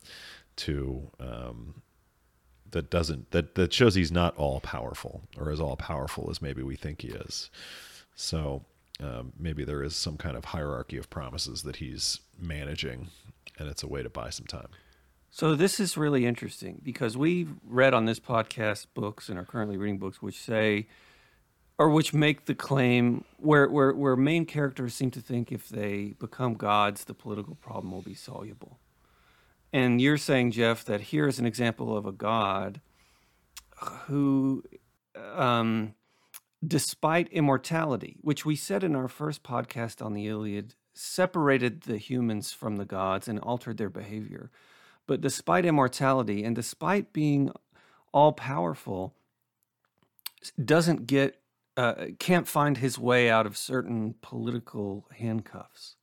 to 0.56 1.10
um, 1.18 1.82
that 2.70 2.90
doesn't 2.90 3.30
that 3.32 3.54
that 3.54 3.72
shows 3.72 3.94
he's 3.94 4.12
not 4.12 4.36
all 4.36 4.60
powerful 4.60 5.22
or 5.38 5.50
as 5.50 5.60
all 5.60 5.76
powerful 5.76 6.28
as 6.30 6.40
maybe 6.42 6.62
we 6.62 6.76
think 6.76 7.02
he 7.02 7.08
is. 7.08 7.50
So 8.14 8.64
um, 9.00 9.32
maybe 9.38 9.64
there 9.64 9.82
is 9.82 9.96
some 9.96 10.16
kind 10.16 10.36
of 10.36 10.46
hierarchy 10.46 10.96
of 10.96 11.10
promises 11.10 11.62
that 11.62 11.76
he's 11.76 12.20
managing, 12.38 13.08
and 13.58 13.68
it's 13.68 13.82
a 13.82 13.88
way 13.88 14.02
to 14.02 14.10
buy 14.10 14.30
some 14.30 14.46
time. 14.46 14.68
So 15.30 15.56
this 15.56 15.80
is 15.80 15.96
really 15.96 16.26
interesting 16.26 16.80
because 16.84 17.16
we've 17.16 17.54
read 17.66 17.92
on 17.92 18.04
this 18.04 18.20
podcast 18.20 18.86
books 18.94 19.28
and 19.28 19.38
are 19.38 19.44
currently 19.44 19.76
reading 19.76 19.98
books 19.98 20.22
which 20.22 20.38
say 20.38 20.86
or 21.76 21.90
which 21.90 22.14
make 22.14 22.44
the 22.44 22.54
claim 22.54 23.24
where, 23.38 23.68
where, 23.68 23.92
where 23.92 24.16
main 24.16 24.46
characters 24.46 24.94
seem 24.94 25.10
to 25.10 25.20
think 25.20 25.50
if 25.50 25.68
they 25.68 26.14
become 26.20 26.54
gods, 26.54 27.04
the 27.04 27.14
political 27.14 27.56
problem 27.56 27.90
will 27.90 28.02
be 28.02 28.14
soluble. 28.14 28.78
And 29.72 30.00
you're 30.00 30.18
saying, 30.18 30.52
Jeff, 30.52 30.84
that 30.84 31.00
here 31.00 31.26
is 31.26 31.40
an 31.40 31.46
example 31.46 31.96
of 31.96 32.06
a 32.06 32.12
god 32.12 32.80
who, 34.06 34.62
um, 35.34 35.94
despite 36.66 37.28
immortality, 37.32 38.16
which 38.20 38.44
we 38.44 38.56
said 38.56 38.84
in 38.84 38.94
our 38.94 39.08
first 39.08 39.42
podcast 39.42 40.04
on 40.04 40.14
the 40.14 40.26
Iliad, 40.26 40.74
separated 40.92 41.82
the 41.82 41.98
humans 41.98 42.52
from 42.52 42.76
the 42.76 42.84
gods 42.84 43.28
and 43.28 43.38
altered 43.40 43.76
their 43.78 43.90
behavior 43.90 44.50
but 45.06 45.20
despite 45.20 45.64
immortality 45.64 46.44
and 46.44 46.56
despite 46.56 47.12
being 47.12 47.50
all 48.12 48.32
powerful, 48.32 49.14
doesn't 50.62 51.06
get 51.06 51.40
uh, 51.76 52.06
can't 52.20 52.46
find 52.46 52.78
his 52.78 52.98
way 52.98 53.28
out 53.28 53.46
of 53.46 53.56
certain 53.56 54.14
political 54.22 55.06
handcuffs 55.18 55.96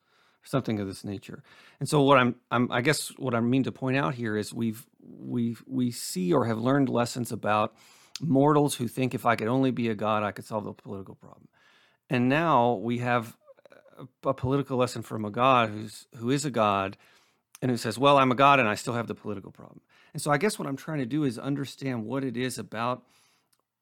something 0.44 0.80
of 0.80 0.88
this 0.88 1.06
nature. 1.06 1.44
And 1.80 1.88
so 1.88 2.02
what 2.02 2.18
I'm, 2.18 2.36
I'm 2.50 2.70
I 2.72 2.82
guess 2.82 3.10
what 3.18 3.36
I 3.36 3.40
mean 3.40 3.64
to 3.64 3.72
point 3.72 3.96
out 3.96 4.16
here 4.16 4.36
is 4.36 4.54
we've 4.54 4.86
we 5.00 5.56
we 5.66 5.92
see 5.92 6.34
or 6.34 6.46
have 6.46 6.58
learned 6.58 6.90
lessons 6.90 7.32
about 7.32 7.74
mortals 8.22 8.76
who 8.76 8.88
think 8.88 9.14
if 9.14 9.26
I 9.26 9.36
could 9.36 9.48
only 9.48 9.72
be 9.72 9.90
a 9.90 9.96
god, 9.96 10.24
I 10.24 10.32
could 10.32 10.46
solve 10.46 10.66
the 10.66 10.74
political 10.74 11.16
problem. 11.16 11.48
And 12.10 12.30
now 12.30 12.74
we 12.74 13.00
have 13.00 13.36
a, 14.24 14.34
political 14.34 14.78
lesson 14.78 15.02
from 15.02 15.26
a 15.26 15.32
god 15.32 15.70
who's 15.70 16.08
who 16.18 16.30
is 16.30 16.46
a 16.46 16.52
god 16.52 16.98
and 17.62 17.72
who 17.72 17.78
says, 17.78 17.98
Well, 17.98 18.18
I'm 18.18 18.32
a 18.32 18.36
God 18.36 18.60
and 18.60 18.68
I 18.68 18.76
still 18.76 18.94
have 18.94 19.08
the 19.08 19.16
political 19.16 19.52
problem. 19.52 19.82
And 20.14 20.22
so 20.22 20.32
I 20.32 20.38
guess 20.38 20.60
what 20.60 20.68
I'm 20.68 20.78
trying 20.78 21.00
to 21.00 21.06
do 21.06 21.24
is 21.24 21.38
understand 21.38 22.06
what 22.06 22.24
it 22.24 22.36
is 22.36 22.58
about 22.58 23.04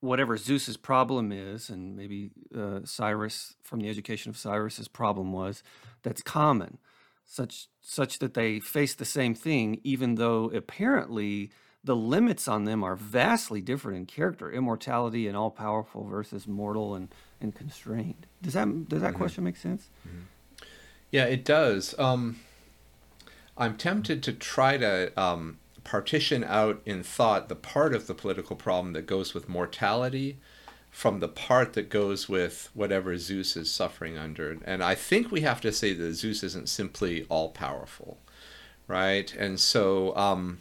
whatever 0.01 0.38
Zeus's 0.38 0.77
problem 0.77 1.31
is, 1.31 1.69
and 1.69 1.96
maybe 1.96 2.29
uh, 2.55 2.79
Cyrus, 2.86 3.55
from 3.63 3.81
the 3.81 3.89
education 3.89 4.29
of 4.29 4.38
Cyrus's 4.38 4.88
problem 4.88 5.34
was, 5.34 5.62
that's 6.03 6.22
common, 6.22 6.77
such 7.25 7.67
such 7.81 8.19
that 8.19 8.34
they 8.34 8.60
face 8.60 8.93
the 8.93 9.05
same 9.05 9.34
thing, 9.34 9.79
even 9.84 10.15
though 10.15 10.46
apparently 10.53 11.51
the 11.89 11.96
limits 11.96 12.48
on 12.48 12.65
them 12.65 12.84
are 12.84 12.96
vastly 12.96 13.62
different 13.62 13.98
in 13.98 14.05
character, 14.05 14.51
immortality 14.51 15.27
and 15.27 15.36
all 15.36 15.50
powerful 15.50 16.03
versus 16.03 16.48
mortal 16.48 16.93
and, 16.93 17.10
and 17.41 17.55
constrained. 17.55 18.27
Does 18.43 18.53
that 18.53 18.88
does 18.88 19.01
that 19.01 19.08
mm-hmm. 19.08 19.17
question 19.17 19.43
make 19.43 19.58
sense? 19.58 19.89
Mm-hmm. 20.08 20.65
Yeah, 21.10 21.25
it 21.25 21.43
does. 21.43 21.98
Um, 21.98 22.41
I'm 23.58 23.75
tempted 23.75 24.22
to 24.22 24.34
try 24.34 24.77
to 24.77 25.19
um, 25.19 25.58
partition 25.84 26.43
out 26.43 26.79
in 26.86 27.01
thought 27.01 27.50
the 27.50 27.55
part 27.55 27.96
of 27.96 28.05
the 28.05 28.13
political 28.13 28.55
problem 28.55 28.93
that 28.93 29.08
goes 29.08 29.34
with 29.34 29.50
mortality 29.50 30.38
from 30.91 31.22
the 31.22 31.27
part 31.27 31.74
that 31.74 31.89
goes 31.89 32.29
with 32.29 32.69
whatever 32.75 33.17
Zeus 33.17 33.58
is 33.58 33.72
suffering 33.72 34.15
under. 34.15 34.60
And 34.63 34.84
I 34.84 34.93
think 34.93 35.31
we 35.31 35.41
have 35.41 35.60
to 35.62 35.72
say 35.72 35.93
that 35.93 36.13
Zeus 36.13 36.43
isn't 36.43 36.69
simply 36.69 37.25
all 37.29 37.50
powerful, 37.50 38.19
right? 38.88 39.34
And 39.34 39.60
so, 39.60 40.15
um, 40.15 40.60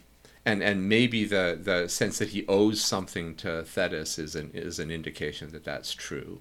and 0.48 0.62
and 0.62 0.88
maybe 0.88 1.24
the 1.24 1.58
the 1.60 1.88
sense 1.88 2.18
that 2.18 2.30
he 2.30 2.46
owes 2.48 2.80
something 2.80 3.34
to 3.36 3.62
Thetis 3.64 4.18
is 4.18 4.34
an 4.34 4.50
is 4.54 4.78
an 4.78 4.90
indication 4.90 5.50
that 5.52 5.64
that's 5.64 5.92
true 5.94 6.40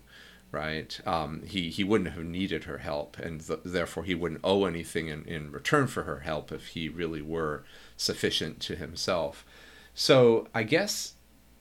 right? 0.52 1.00
Um, 1.06 1.44
he 1.46 1.70
he 1.70 1.84
wouldn't 1.84 2.14
have 2.14 2.24
needed 2.24 2.64
her 2.66 2.80
help, 2.80 3.18
and 3.20 3.46
th- 3.46 3.60
therefore 3.66 4.04
he 4.04 4.16
wouldn't 4.16 4.42
owe 4.44 4.66
anything 4.66 5.08
in, 5.08 5.26
in 5.26 5.52
return 5.52 5.88
for 5.88 6.04
her 6.04 6.22
help 6.22 6.52
if 6.52 6.68
he 6.68 6.90
really 6.90 7.22
were 7.22 7.64
sufficient 7.98 8.60
to 8.62 8.76
himself. 8.76 9.46
So 9.94 10.48
I 10.54 10.64
guess 10.64 11.14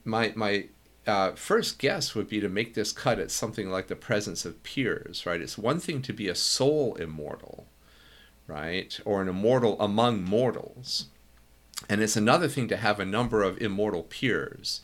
my 0.04 0.32
my 0.36 0.66
uh, 1.06 1.32
first 1.32 1.78
guess 1.78 2.14
would 2.14 2.28
be 2.28 2.40
to 2.40 2.48
make 2.48 2.74
this 2.74 2.92
cut 2.92 3.18
at 3.18 3.30
something 3.30 3.70
like 3.70 3.86
the 3.88 3.96
presence 3.96 4.44
of 4.44 4.62
peers, 4.62 5.24
right? 5.26 5.40
It's 5.40 5.58
one 5.58 5.80
thing 5.80 6.02
to 6.02 6.12
be 6.12 6.28
a 6.28 6.34
sole 6.34 6.94
immortal, 6.96 7.66
right, 8.46 8.98
or 9.04 9.22
an 9.22 9.28
immortal 9.28 9.80
among 9.80 10.24
mortals, 10.24 11.06
and 11.88 12.00
it's 12.00 12.16
another 12.16 12.48
thing 12.48 12.68
to 12.68 12.76
have 12.76 12.98
a 12.98 13.04
number 13.04 13.42
of 13.42 13.60
immortal 13.60 14.02
peers. 14.02 14.80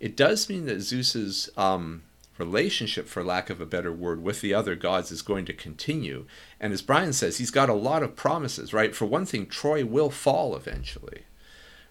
It 0.00 0.16
does 0.16 0.48
mean 0.48 0.66
that 0.66 0.80
Zeus's 0.80 1.48
um, 1.56 2.02
relationship, 2.38 3.06
for 3.06 3.22
lack 3.22 3.50
of 3.50 3.60
a 3.60 3.66
better 3.66 3.92
word, 3.92 4.22
with 4.22 4.40
the 4.40 4.52
other 4.52 4.74
gods 4.74 5.12
is 5.12 5.22
going 5.22 5.44
to 5.46 5.52
continue. 5.52 6.26
And 6.58 6.72
as 6.72 6.82
Brian 6.82 7.12
says, 7.12 7.38
he's 7.38 7.50
got 7.50 7.68
a 7.68 7.74
lot 7.74 8.02
of 8.02 8.16
promises, 8.16 8.72
right? 8.72 8.94
For 8.94 9.06
one 9.06 9.26
thing, 9.26 9.46
Troy 9.46 9.84
will 9.84 10.10
fall 10.10 10.56
eventually, 10.56 11.22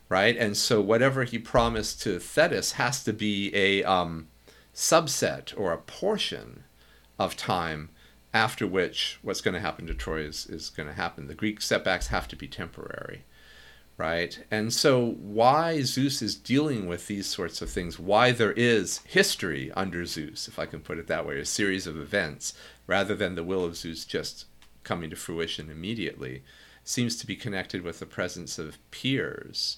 right? 0.10 0.36
And 0.36 0.58
so 0.58 0.81
whatever 0.81 1.24
he 1.24 1.39
promised 1.39 2.01
to 2.03 2.20
Thetis 2.20 2.74
has 2.74 3.03
to 3.05 3.13
be 3.13 3.55
a 3.55 3.84
um, 3.84 4.27
subset 4.75 5.58
or 5.58 5.72
a 5.72 5.77
portion 5.77 6.65
of 7.17 7.38
time 7.38 7.89
after 8.34 8.65
which 8.65 9.20
what's 9.22 9.41
going 9.41 9.53
to 9.53 9.60
happen 9.60 9.88
to 9.88 9.93
Troy 9.93 10.22
is, 10.22 10.48
is 10.48 10.70
going 10.70 10.88
to 10.88 10.96
happen. 10.96 11.27
The 11.27 11.36
Greek 11.36 11.62
setbacks 11.62 12.08
have 12.08 12.27
to 12.29 12.36
be 12.36 12.48
temporary 12.48 13.24
right? 14.01 14.43
And 14.50 14.74
so, 14.74 15.12
why 15.20 15.81
Zeus 15.81 16.24
is 16.24 16.34
dealing 16.34 16.88
with 16.88 17.05
these 17.05 17.27
sorts 17.27 17.62
of 17.62 17.70
things, 17.70 18.00
why 18.00 18.31
there 18.31 18.53
is 18.53 19.01
history 19.05 19.72
under 19.74 20.08
Zeus, 20.08 20.48
if 20.48 20.58
I 20.58 20.65
can 20.65 20.79
put 20.79 20.98
it 20.98 21.05
that 21.05 21.24
way, 21.24 21.39
a 21.39 21.46
series 21.46 21.86
of 21.86 21.96
events, 22.00 22.55
rather 22.88 23.13
than 23.13 23.36
the 23.36 23.43
will 23.43 23.63
of 23.63 23.77
Zeus 23.77 24.03
just 24.03 24.46
coming 24.84 25.12
to 25.12 25.15
fruition 25.15 25.70
immediately, 25.70 26.41
seems 26.84 27.15
to 27.17 27.27
be 27.27 27.36
connected 27.36 27.84
with 27.84 28.00
the 28.00 28.08
presence 28.08 28.58
of 28.58 28.79
peers. 28.89 29.77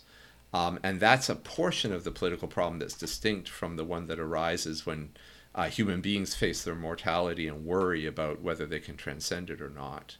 Um, 0.53 0.79
and 0.83 1.01
that's 1.01 1.27
a 1.27 1.35
portion 1.35 1.91
of 1.91 2.05
the 2.05 2.11
political 2.11 2.47
problem 2.47 2.79
that's 2.79 2.93
distinct 2.93 3.49
from 3.49 3.75
the 3.75 3.83
one 3.83 4.07
that 4.07 4.19
arises 4.19 4.85
when 4.85 5.09
uh, 5.53 5.67
human 5.67 5.99
beings 5.99 6.33
face 6.33 6.63
their 6.63 6.75
mortality 6.75 7.45
and 7.49 7.65
worry 7.65 8.05
about 8.05 8.41
whether 8.41 8.65
they 8.65 8.79
can 8.79 8.95
transcend 8.95 9.49
it 9.49 9.59
or 9.59 9.69
not. 9.69 10.15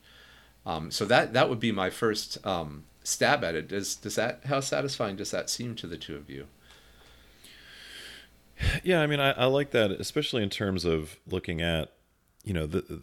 Um, 0.66 0.92
so 0.92 1.06
that 1.06 1.32
that 1.32 1.50
would 1.50 1.62
be 1.62 1.72
my 1.72 1.90
first 1.90 2.46
um, 2.46 2.84
stab 3.04 3.44
at 3.44 3.56
it. 3.56 3.68
Does 3.68 3.96
does 3.96 4.16
that 4.16 4.46
how 4.46 4.60
satisfying 4.60 5.16
does 5.16 5.32
that 5.32 5.50
seem 5.50 5.76
to 5.76 5.88
the 5.88 5.98
two 5.98 6.16
of 6.16 6.30
you? 6.30 6.48
Yeah, 8.84 9.02
I 9.02 9.08
mean, 9.08 9.20
I, 9.20 9.32
I 9.32 9.46
like 9.46 9.72
that, 9.72 9.92
especially 9.92 10.44
in 10.44 10.50
terms 10.50 10.86
of 10.86 11.18
looking 11.28 11.60
at, 11.62 11.92
you 12.44 12.54
know, 12.54 12.68
the, 12.68 13.02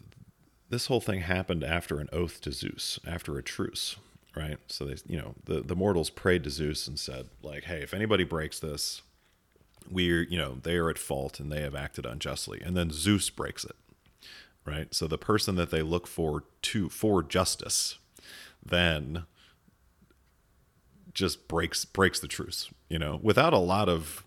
this 0.71 0.87
whole 0.87 1.01
thing 1.01 1.21
happened 1.21 1.65
after 1.65 1.99
an 1.99 2.09
oath 2.13 2.41
to 2.43 2.53
Zeus, 2.53 3.01
after 3.07 3.37
a 3.37 3.43
truce, 3.43 3.97
right? 4.37 4.59
So 4.69 4.85
they, 4.87 4.97
you 5.07 5.19
know, 5.19 5.35
the 5.45 5.61
the 5.61 5.77
mortals 5.77 6.09
prayed 6.09 6.45
to 6.45 6.51
Zeus 6.51 6.87
and 6.87 6.99
said, 6.99 7.29
like, 7.43 7.65
hey, 7.65 7.83
if 7.83 7.93
anybody 7.93 8.25
breaks 8.25 8.61
this, 8.61 9.03
we're, 9.91 10.23
you 10.23 10.39
know, 10.39 10.59
they 10.63 10.77
are 10.77 10.89
at 10.89 10.99
fault 10.99 11.41
and 11.41 11.51
they 11.51 11.63
have 11.63 11.75
acted 11.75 12.07
unjustly, 12.07 12.63
and 12.65 12.77
then 12.77 12.91
Zeus 12.91 13.29
breaks 13.29 13.65
it, 13.65 13.77
right? 14.65 14.95
So 14.95 15.07
the 15.07 15.19
person 15.19 15.57
that 15.57 15.71
they 15.71 15.83
look 15.83 16.07
for 16.07 16.45
to 16.63 16.89
for 16.89 17.23
justice, 17.23 17.99
then 18.65 19.25
just 21.15 21.49
breaks 21.49 21.85
breaks 21.85 22.21
the 22.21 22.29
truce, 22.29 22.71
you 22.89 22.99
know, 22.99 23.19
without 23.23 23.53
a 23.53 23.59
lot 23.59 23.89
of 23.89 24.25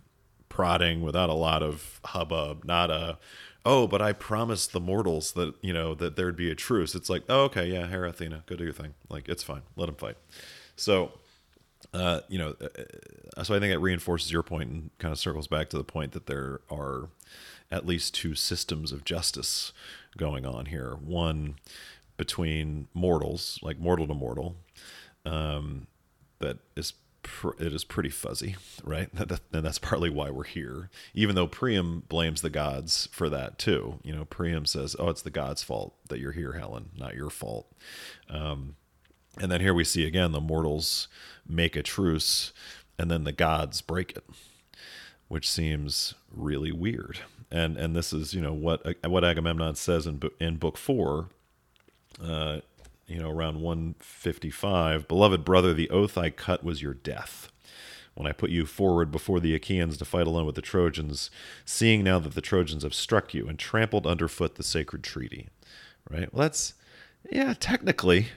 prodding, 0.50 1.02
without 1.02 1.30
a 1.30 1.34
lot 1.34 1.64
of 1.64 2.00
hubbub, 2.06 2.66
not 2.66 2.92
a 2.92 3.18
oh, 3.66 3.88
but 3.88 4.02
I 4.02 4.14
promised 4.14 4.74
the 4.74 4.80
mortals 4.80 5.34
that 5.34 5.56
you 5.62 5.74
know 5.74 5.96
that 5.96 6.16
there'd 6.16 6.36
be 6.36 6.52
a 6.52 6.56
truce. 6.56 6.96
It's 6.96 7.10
like, 7.10 7.24
oh, 7.30 7.44
okay, 7.46 7.68
yeah, 7.68 7.88
Hera, 7.88 8.10
Athena, 8.10 8.44
go 8.46 8.56
do 8.56 8.64
your 8.64 8.74
thing. 8.74 8.94
Like 9.10 9.30
it's 9.30 9.44
fine, 9.44 9.62
let 9.76 9.88
them 9.88 9.96
fight. 9.96 10.18
So, 10.76 11.14
uh, 11.94 12.22
you 12.28 12.38
know, 12.38 12.56
uh, 12.62 13.44
so 13.44 13.56
I 13.56 13.60
think 13.60 13.74
it 13.74 13.78
reinforces 13.78 14.32
your 14.32 14.44
point 14.44 14.70
and 14.70 14.90
kind 14.98 15.12
of 15.12 15.20
circles 15.20 15.48
back 15.48 15.70
to 15.70 15.78
the 15.78 15.84
point 15.84 16.12
that 16.14 16.28
there 16.28 16.62
are 16.72 17.10
at 17.72 17.86
least 17.86 18.14
two 18.14 18.36
systems 18.36 18.92
of 18.92 19.06
justice 19.06 19.72
going 20.18 20.46
on 20.46 20.68
here. 20.68 20.98
One 21.02 21.56
between 22.18 22.88
mortals, 22.94 23.60
like 23.62 23.80
mortal 23.80 24.08
to 24.08 24.14
mortal, 24.14 24.56
um, 25.26 25.88
that 26.44 26.58
is 26.76 26.94
pr- 27.24 27.60
it 27.60 27.74
is 27.74 27.84
pretty 27.84 28.10
fuzzy, 28.10 28.56
right? 28.84 29.10
and 29.14 29.66
that's 29.66 29.80
partly 29.80 30.10
why 30.10 30.30
we're 30.30 30.44
here. 30.44 30.90
Even 31.14 31.36
though 31.36 31.48
Priam 31.48 32.04
blames 32.10 32.42
the 32.42 32.50
gods 32.50 33.10
for 33.12 33.30
that 33.30 33.58
too. 33.58 34.00
You 34.04 34.14
know, 34.16 34.26
Priam 34.26 34.66
says, 34.66 34.96
"Oh, 35.00 35.10
it's 35.10 35.22
the 35.22 35.30
gods' 35.30 35.64
fault 35.64 35.96
that 36.10 36.20
you're 36.20 36.34
here, 36.34 36.54
Helen, 36.54 36.90
not 36.96 37.16
your 37.16 37.30
fault." 37.30 37.72
Um, 38.30 38.76
and 39.40 39.52
then 39.52 39.62
here 39.62 39.74
we 39.74 39.84
see 39.84 40.06
again 40.06 40.32
the 40.32 40.42
mortals 40.42 41.08
make 41.48 41.76
a 41.76 41.82
truce, 41.84 42.54
and 43.00 43.10
then 43.10 43.24
the 43.24 43.32
gods 43.32 43.82
break 43.82 44.12
it, 44.16 44.24
which 45.28 45.50
seems 45.50 46.14
really 46.32 46.72
weird. 46.72 47.20
And 47.50 47.78
and 47.78 47.96
this 47.96 48.14
is 48.14 48.34
you 48.34 48.42
know 48.42 48.54
what 48.54 48.86
what 49.06 49.24
Agamemnon 49.24 49.76
says 49.76 50.06
in 50.06 50.22
in 50.40 50.58
book 50.58 50.78
four. 50.78 51.30
Uh, 52.24 52.60
you 53.08 53.20
know, 53.20 53.30
around 53.30 53.62
155, 53.62 55.08
Beloved 55.08 55.44
brother, 55.44 55.74
the 55.74 55.90
oath 55.90 56.18
I 56.18 56.30
cut 56.30 56.64
was 56.64 56.82
your 56.82 56.94
death. 56.94 57.50
When 58.16 58.28
I 58.28 58.32
put 58.32 58.52
you 58.52 58.66
forward 58.66 59.12
before 59.12 59.40
the 59.40 59.56
Achaeans 59.56 59.98
to 59.98 60.06
fight 60.06 60.28
alone 60.28 60.46
with 60.46 60.56
the 60.56 60.62
Trojans, 60.62 61.32
seeing 61.66 62.04
now 62.04 62.20
that 62.20 62.36
the 62.36 62.42
Trojans 62.42 62.84
have 62.84 62.94
struck 62.94 63.34
you 63.34 63.48
and 63.48 63.58
trampled 63.58 64.06
underfoot 64.06 64.56
the 64.56 64.64
sacred 64.64 65.04
treaty. 65.04 65.50
Right? 66.10 66.32
Well, 66.32 66.44
that's, 66.44 66.76
yeah, 67.32 67.56
technically, 67.60 68.28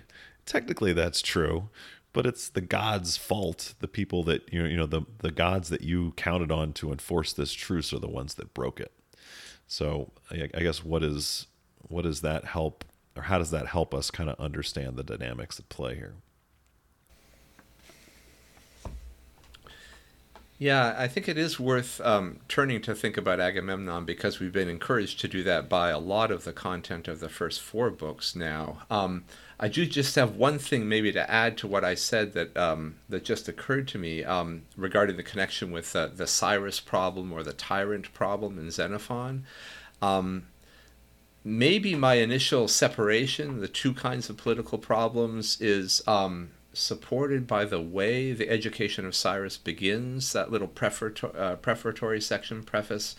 technically 0.47 0.95
that's 0.95 1.21
true, 1.21 1.69
but 2.15 2.25
it's 2.25 2.49
the 2.49 2.63
gods' 2.63 3.19
fault. 3.19 3.75
The 3.81 3.89
people 3.89 4.23
that, 4.25 4.51
you 4.51 4.63
know, 4.63 4.69
you 4.69 4.77
know 4.79 4.87
the, 4.87 5.03
the 5.19 5.31
gods 5.31 5.69
that 5.69 5.83
you 5.83 6.13
counted 6.17 6.51
on 6.51 6.73
to 6.75 6.91
enforce 6.91 7.35
this 7.35 7.53
truce 7.53 7.93
are 7.93 7.99
the 7.99 8.09
ones 8.09 8.35
that 8.35 8.55
broke 8.55 8.81
it. 8.81 8.93
So 9.67 10.13
I, 10.31 10.49
I 10.55 10.61
guess 10.61 10.83
what 10.83 11.03
is, 11.03 11.49
what 11.83 12.03
does 12.03 12.23
that 12.23 12.47
help 12.47 12.85
or 13.17 13.23
how 13.23 13.39
does 13.39 13.51
that 13.51 13.69
help 13.69 13.95
us 13.95 14.11
kind 14.11 14.29
of 14.31 14.39
understand 14.39 14.97
the 14.97 15.03
dynamics 15.03 15.59
at 15.59 15.69
play 15.69 15.95
here? 15.95 16.15
Yeah, 20.59 20.95
I 20.97 21.07
think 21.07 21.29
it 21.29 21.37
is 21.37 21.61
worth 21.61 22.01
um, 22.01 22.41
turning 22.49 22.81
to 22.83 22.95
think 22.95 23.19
about 23.19 23.41
Agamemnon 23.41 24.07
because 24.07 24.41
we've 24.41 24.53
been 24.53 24.71
encouraged 24.71 25.21
to 25.21 25.29
do 25.29 25.43
that 25.43 25.69
by 25.69 25.91
a 25.91 25.99
lot 25.99 26.31
of 26.31 26.45
the 26.45 26.53
content 26.55 27.09
of 27.09 27.21
the 27.21 27.29
first 27.29 27.61
four 27.61 27.91
books 27.91 28.35
now. 28.35 28.79
Um, 28.91 29.25
I 29.61 29.69
do 29.69 29.85
just 29.85 30.15
have 30.15 30.37
one 30.37 30.59
thing 30.59 30.89
maybe 30.89 31.13
to 31.13 31.31
add 31.31 31.59
to 31.59 31.67
what 31.67 31.85
I 31.85 31.95
said 31.95 32.33
that 32.33 32.57
um, 32.57 32.97
that 33.11 33.23
just 33.23 33.49
occurred 33.49 33.87
to 33.89 33.99
me 33.99 34.25
um, 34.25 34.63
regarding 34.77 35.17
the 35.17 35.23
connection 35.23 35.71
with 35.73 35.95
uh, 35.95 36.07
the 36.07 36.27
Cyrus 36.27 36.81
problem 36.81 37.33
or 37.33 37.43
the 37.43 37.53
tyrant 37.53 38.15
problem 38.15 38.59
in 38.59 38.71
Xenophon. 38.71 39.45
Um, 40.01 40.47
maybe 41.47 41.95
my 41.95 42.15
initial 42.15 42.67
separation, 42.67 43.61
the 43.61 43.69
two 43.69 43.95
kinds 43.95 44.29
of 44.29 44.37
political 44.37 44.79
problems, 44.79 45.61
is 45.61 46.03
um, 46.09 46.51
supported 46.73 47.47
by 47.47 47.65
the 47.65 47.81
way 47.81 48.33
the 48.33 48.51
education 48.51 49.07
of 49.07 49.15
Cyrus 49.15 49.57
begins, 49.57 50.33
that 50.33 50.51
little 50.51 50.67
prefatory, 50.67 51.33
uh, 51.39 51.55
prefatory 51.55 52.21
section, 52.21 52.65
preface, 52.65 53.15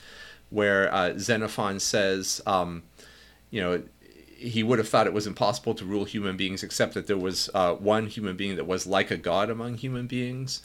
where 0.50 0.94
uh, 0.94 1.18
Xenophon 1.18 1.80
says, 1.80 2.42
um, 2.46 2.84
you 3.50 3.62
know, 3.62 3.82
he 4.36 4.62
would 4.62 4.78
have 4.78 4.90
thought 4.90 5.08
it 5.08 5.14
was 5.14 5.26
impossible 5.26 5.74
to 5.76 5.86
rule 5.86 6.04
human 6.04 6.36
beings 6.36 6.64
except 6.64 6.96
that 6.96 7.08
there 7.08 7.18
was 7.18 7.50
uh, 7.54 7.74
one 7.76 8.08
human 8.08 8.36
being 8.36 8.58
that 8.58 8.68
was 8.68 8.86
like 8.86 9.10
a 9.10 9.18
god 9.18 9.50
among 9.50 9.76
human 9.76 10.06
beings. 10.06 10.62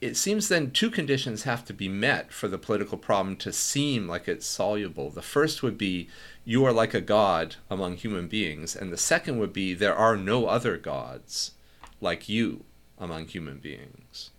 It 0.00 0.16
seems 0.16 0.46
then 0.46 0.70
two 0.70 0.90
conditions 0.90 1.42
have 1.42 1.64
to 1.64 1.72
be 1.72 1.88
met 1.88 2.32
for 2.32 2.46
the 2.46 2.58
political 2.58 2.96
problem 2.96 3.34
to 3.36 3.52
seem 3.52 4.06
like 4.06 4.28
it's 4.28 4.46
soluble. 4.46 5.10
The 5.10 5.22
first 5.22 5.60
would 5.62 5.76
be 5.76 6.08
you 6.44 6.64
are 6.64 6.72
like 6.72 6.94
a 6.94 7.00
god 7.00 7.56
among 7.68 7.96
human 7.96 8.28
beings, 8.28 8.76
and 8.76 8.92
the 8.92 8.96
second 8.96 9.38
would 9.38 9.52
be 9.52 9.74
there 9.74 9.96
are 9.96 10.16
no 10.16 10.46
other 10.46 10.76
gods 10.76 11.52
like 12.00 12.28
you 12.28 12.64
among 12.96 13.26
human 13.26 13.58
beings. 13.58 14.30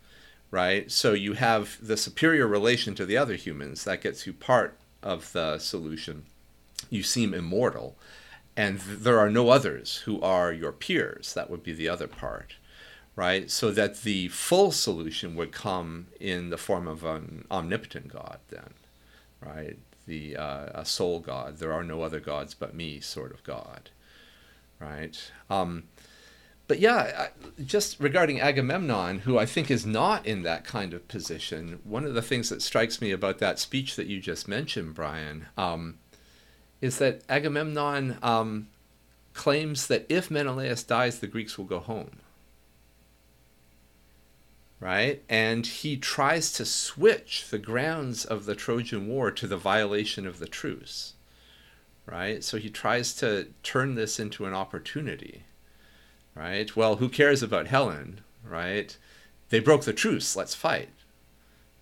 Right? 0.50 0.90
So 0.90 1.12
you 1.12 1.34
have 1.34 1.78
the 1.86 1.98
superior 1.98 2.48
relation 2.48 2.96
to 2.96 3.06
the 3.06 3.18
other 3.18 3.36
humans 3.36 3.84
that 3.84 4.02
gets 4.02 4.26
you 4.26 4.32
part 4.32 4.78
of 5.04 5.34
the 5.34 5.60
solution. 5.60 6.24
You 6.90 7.04
seem 7.04 7.34
immortal, 7.34 7.98
and 8.56 8.80
there 8.80 9.20
are 9.20 9.30
no 9.30 9.50
others 9.50 9.98
who 10.06 10.22
are 10.22 10.54
your 10.54 10.72
peers. 10.72 11.34
That 11.34 11.50
would 11.50 11.64
be 11.64 11.74
the 11.74 11.90
other 11.90 12.08
part 12.08 12.56
right? 13.20 13.52
So 13.52 13.72
that 13.72 14.04
the 14.04 14.30
full 14.30 14.72
solution 14.72 15.36
would 15.36 15.52
come 15.52 16.08
in 16.22 16.52
the 16.52 16.58
form 16.58 16.88
of 16.88 17.04
an 17.04 17.44
omnipotent 17.52 18.08
God, 18.08 18.40
then, 18.48 18.74
right? 19.46 19.78
The 20.08 20.38
uh, 20.38 20.68
a 20.74 20.86
sole 20.86 21.20
God. 21.20 21.58
There 21.58 21.74
are 21.74 21.84
no 21.84 22.02
other 22.02 22.22
gods 22.22 22.54
but 22.54 22.74
me, 22.74 23.02
sort 23.02 23.34
of 23.34 23.44
God, 23.44 23.90
right? 24.80 25.32
Um, 25.50 25.84
but 26.70 26.80
yeah, 26.80 27.28
just 27.62 28.00
regarding 28.00 28.40
Agamemnon, 28.40 29.20
who 29.20 29.38
I 29.38 29.46
think 29.46 29.70
is 29.70 29.86
not 29.86 30.26
in 30.26 30.44
that 30.44 30.64
kind 30.64 30.94
of 30.94 31.10
position, 31.10 31.80
one 31.84 32.06
of 32.06 32.14
the 32.14 32.22
things 32.22 32.48
that 32.48 32.62
strikes 32.62 33.02
me 33.02 33.12
about 33.12 33.40
that 33.40 33.60
speech 33.60 33.98
that 33.98 34.08
you 34.08 34.22
just 34.22 34.48
mentioned, 34.48 34.96
Brian, 34.96 35.48
um, 35.58 35.98
is 36.80 37.00
that 37.00 37.24
Agamemnon 37.28 38.18
um, 38.24 38.70
claims 39.34 39.88
that 39.88 40.06
if 40.08 40.32
Menelaus 40.32 40.84
dies, 40.84 41.20
the 41.20 41.28
Greeks 41.28 41.58
will 41.58 41.66
go 41.66 41.80
home 41.80 42.12
right? 44.80 45.22
And 45.28 45.66
he 45.66 45.98
tries 45.98 46.52
to 46.54 46.66
switch 46.66 47.50
the 47.50 47.58
grounds 47.58 48.26
of 48.26 48.46
the 48.46 48.56
Trojan 48.56 49.08
War 49.08 49.32
to 49.32 49.48
the 49.48 49.58
violation 49.58 50.26
of 50.26 50.40
the 50.40 50.48
truce, 50.48 51.14
right? 52.06 52.44
So 52.44 52.58
he 52.58 52.70
tries 52.70 53.14
to 53.16 53.48
turn 53.64 53.96
this 53.96 54.20
into 54.20 54.46
an 54.46 54.54
opportunity, 54.54 55.44
right? 56.34 56.74
Well, 56.76 56.98
who 56.98 57.10
cares 57.10 57.44
about 57.44 57.68
Helen, 57.68 58.22
right? 58.44 58.98
They 59.50 59.60
broke 59.60 59.84
the 59.84 59.94
truce, 59.94 60.36
let's 60.36 60.56
fight. 60.56 60.90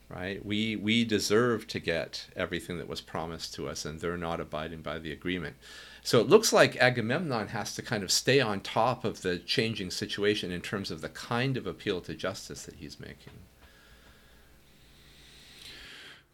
Right? 0.09 0.45
We 0.45 0.77
we 0.77 1.03
deserve 1.03 1.67
to 1.67 1.81
get 1.81 2.27
everything 2.33 2.77
that 2.77 2.87
was 2.87 3.01
promised 3.01 3.53
to 3.55 3.67
us 3.67 3.83
and 3.83 3.99
they're 3.99 4.15
not 4.15 4.39
abiding 4.39 4.81
by 4.81 4.99
the 4.99 5.11
agreement. 5.11 5.57
So 6.07 6.21
it 6.21 6.29
looks 6.29 6.53
like 6.53 6.77
Agamemnon 6.77 7.49
has 7.49 7.75
to 7.75 7.81
kind 7.81 8.01
of 8.01 8.13
stay 8.13 8.39
on 8.39 8.61
top 8.61 9.03
of 9.03 9.23
the 9.23 9.39
changing 9.39 9.91
situation 9.91 10.53
in 10.53 10.61
terms 10.61 10.89
of 10.89 11.01
the 11.01 11.09
kind 11.09 11.57
of 11.57 11.67
appeal 11.67 11.99
to 11.99 12.13
justice 12.13 12.63
that 12.63 12.75
he's 12.75 12.97
making. 12.97 13.33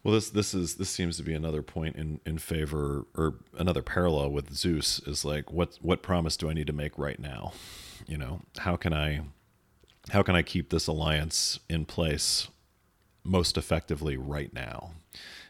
Well, 0.04 0.14
this 0.14 0.30
this 0.30 0.54
is 0.54 0.76
this 0.76 0.90
seems 0.90 1.16
to 1.16 1.24
be 1.24 1.34
another 1.34 1.60
point 1.60 1.96
in 1.96 2.20
in 2.24 2.38
favor 2.38 3.08
or 3.16 3.34
another 3.58 3.82
parallel 3.82 4.30
with 4.30 4.54
Zeus 4.54 5.00
is 5.08 5.24
like 5.24 5.50
what 5.50 5.76
what 5.82 6.02
promise 6.02 6.36
do 6.36 6.48
I 6.48 6.52
need 6.52 6.68
to 6.68 6.72
make 6.72 6.96
right 6.96 7.18
now? 7.18 7.52
You 8.06 8.18
know, 8.18 8.42
how 8.58 8.76
can 8.76 8.92
I 8.92 9.22
how 10.10 10.22
can 10.22 10.36
I 10.36 10.42
keep 10.42 10.70
this 10.70 10.86
alliance 10.86 11.58
in 11.68 11.84
place 11.84 12.46
most 13.24 13.58
effectively 13.58 14.16
right 14.16 14.54
now? 14.54 14.92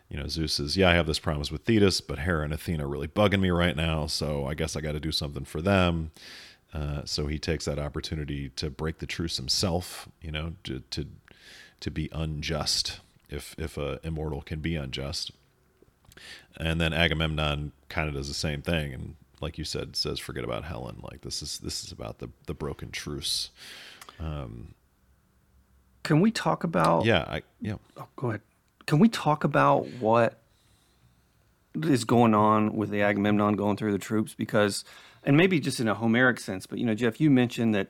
You 0.08 0.18
know, 0.18 0.28
Zeus 0.28 0.54
says, 0.54 0.76
Yeah, 0.76 0.90
I 0.90 0.94
have 0.94 1.06
this 1.06 1.18
promise 1.18 1.50
with 1.50 1.62
Thetis, 1.62 2.00
but 2.00 2.20
Hera 2.20 2.44
and 2.44 2.52
Athena 2.52 2.84
are 2.84 2.88
really 2.88 3.08
bugging 3.08 3.40
me 3.40 3.50
right 3.50 3.76
now, 3.76 4.06
so 4.06 4.46
I 4.46 4.54
guess 4.54 4.76
I 4.76 4.80
got 4.80 4.92
to 4.92 5.00
do 5.00 5.12
something 5.12 5.44
for 5.44 5.62
them. 5.62 6.10
Uh, 6.72 7.02
so 7.04 7.26
he 7.26 7.38
takes 7.38 7.64
that 7.64 7.78
opportunity 7.78 8.50
to 8.50 8.68
break 8.68 8.98
the 8.98 9.06
truce 9.06 9.36
himself, 9.36 10.08
you 10.20 10.30
know, 10.30 10.54
to 10.64 10.80
to, 10.90 11.06
to 11.80 11.90
be 11.90 12.08
unjust, 12.12 13.00
if 13.28 13.54
if 13.58 13.78
a 13.78 14.00
immortal 14.02 14.42
can 14.42 14.60
be 14.60 14.76
unjust. 14.76 15.30
And 16.56 16.80
then 16.80 16.92
Agamemnon 16.92 17.72
kind 17.88 18.08
of 18.08 18.14
does 18.14 18.28
the 18.28 18.34
same 18.34 18.62
thing, 18.62 18.92
and 18.92 19.16
like 19.40 19.58
you 19.58 19.64
said, 19.64 19.96
says, 19.96 20.18
"Forget 20.18 20.44
about 20.44 20.64
Helen. 20.64 21.00
Like 21.02 21.22
this 21.22 21.42
is 21.42 21.58
this 21.58 21.84
is 21.84 21.92
about 21.92 22.18
the 22.18 22.28
the 22.46 22.54
broken 22.54 22.90
truce." 22.90 23.50
Um, 24.20 24.74
can 26.02 26.20
we 26.20 26.30
talk 26.30 26.62
about? 26.62 27.04
Yeah, 27.04 27.24
I 27.26 27.42
yeah. 27.60 27.76
Oh, 27.96 28.08
go 28.16 28.28
ahead 28.28 28.42
can 28.86 28.98
we 28.98 29.08
talk 29.08 29.44
about 29.44 29.86
what 30.00 30.40
is 31.82 32.04
going 32.04 32.34
on 32.34 32.76
with 32.76 32.90
the 32.90 33.02
Agamemnon 33.02 33.56
going 33.56 33.76
through 33.76 33.92
the 33.92 33.98
troops? 33.98 34.34
Because, 34.34 34.84
and 35.24 35.36
maybe 35.36 35.60
just 35.60 35.80
in 35.80 35.88
a 35.88 35.94
Homeric 35.94 36.38
sense, 36.38 36.66
but 36.66 36.78
you 36.78 36.86
know, 36.86 36.94
Jeff, 36.94 37.20
you 37.20 37.30
mentioned 37.30 37.74
that 37.74 37.88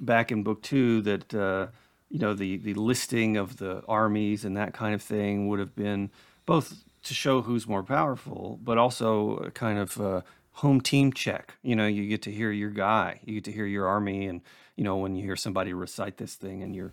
back 0.00 0.32
in 0.32 0.42
book 0.42 0.62
two 0.62 1.02
that 1.02 1.34
uh, 1.34 1.68
you 2.08 2.18
know 2.18 2.34
the 2.34 2.56
the 2.58 2.74
listing 2.74 3.36
of 3.36 3.58
the 3.58 3.82
armies 3.88 4.44
and 4.44 4.56
that 4.56 4.74
kind 4.74 4.94
of 4.94 5.02
thing 5.02 5.48
would 5.48 5.58
have 5.58 5.74
been 5.74 6.10
both 6.46 6.84
to 7.04 7.14
show 7.14 7.42
who's 7.42 7.66
more 7.66 7.82
powerful, 7.82 8.58
but 8.62 8.78
also 8.78 9.36
a 9.38 9.50
kind 9.50 9.78
of 9.78 10.00
uh, 10.00 10.20
home 10.52 10.80
team 10.80 11.12
check. 11.12 11.54
You 11.62 11.76
know, 11.76 11.86
you 11.86 12.08
get 12.08 12.22
to 12.22 12.30
hear 12.30 12.52
your 12.52 12.70
guy, 12.70 13.20
you 13.24 13.34
get 13.34 13.44
to 13.44 13.52
hear 13.52 13.66
your 13.66 13.86
army, 13.86 14.26
and 14.26 14.40
you 14.76 14.84
know 14.84 14.96
when 14.96 15.14
you 15.14 15.22
hear 15.22 15.36
somebody 15.36 15.72
recite 15.72 16.16
this 16.16 16.34
thing 16.34 16.62
and 16.62 16.74
you're 16.74 16.92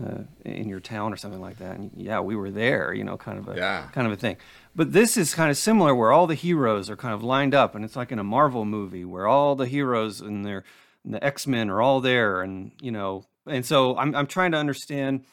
uh, 0.00 0.22
in 0.44 0.68
your 0.68 0.80
town 0.80 1.12
or 1.12 1.16
something 1.16 1.40
like 1.40 1.58
that. 1.58 1.76
And 1.76 1.90
yeah, 1.94 2.20
we 2.20 2.36
were 2.36 2.50
there, 2.50 2.92
you 2.94 3.04
know, 3.04 3.16
kind 3.16 3.38
of 3.38 3.48
a 3.48 3.56
yeah. 3.56 3.88
kind 3.92 4.06
of 4.06 4.12
a 4.12 4.16
thing. 4.16 4.36
But 4.74 4.92
this 4.92 5.16
is 5.16 5.34
kind 5.34 5.50
of 5.50 5.56
similar, 5.56 5.94
where 5.94 6.12
all 6.12 6.26
the 6.26 6.34
heroes 6.34 6.88
are 6.88 6.96
kind 6.96 7.14
of 7.14 7.22
lined 7.22 7.54
up, 7.54 7.74
and 7.74 7.84
it's 7.84 7.96
like 7.96 8.12
in 8.12 8.18
a 8.18 8.24
Marvel 8.24 8.64
movie 8.64 9.04
where 9.04 9.26
all 9.26 9.54
the 9.54 9.66
heroes 9.66 10.20
and 10.20 10.44
their 10.44 10.64
and 11.04 11.14
the 11.14 11.22
X 11.22 11.46
Men 11.46 11.68
are 11.68 11.82
all 11.82 12.00
there, 12.00 12.42
and 12.42 12.72
you 12.80 12.90
know, 12.90 13.24
and 13.46 13.66
so 13.66 13.96
I'm 13.96 14.14
I'm 14.14 14.26
trying 14.26 14.52
to 14.52 14.58
understand. 14.58 15.24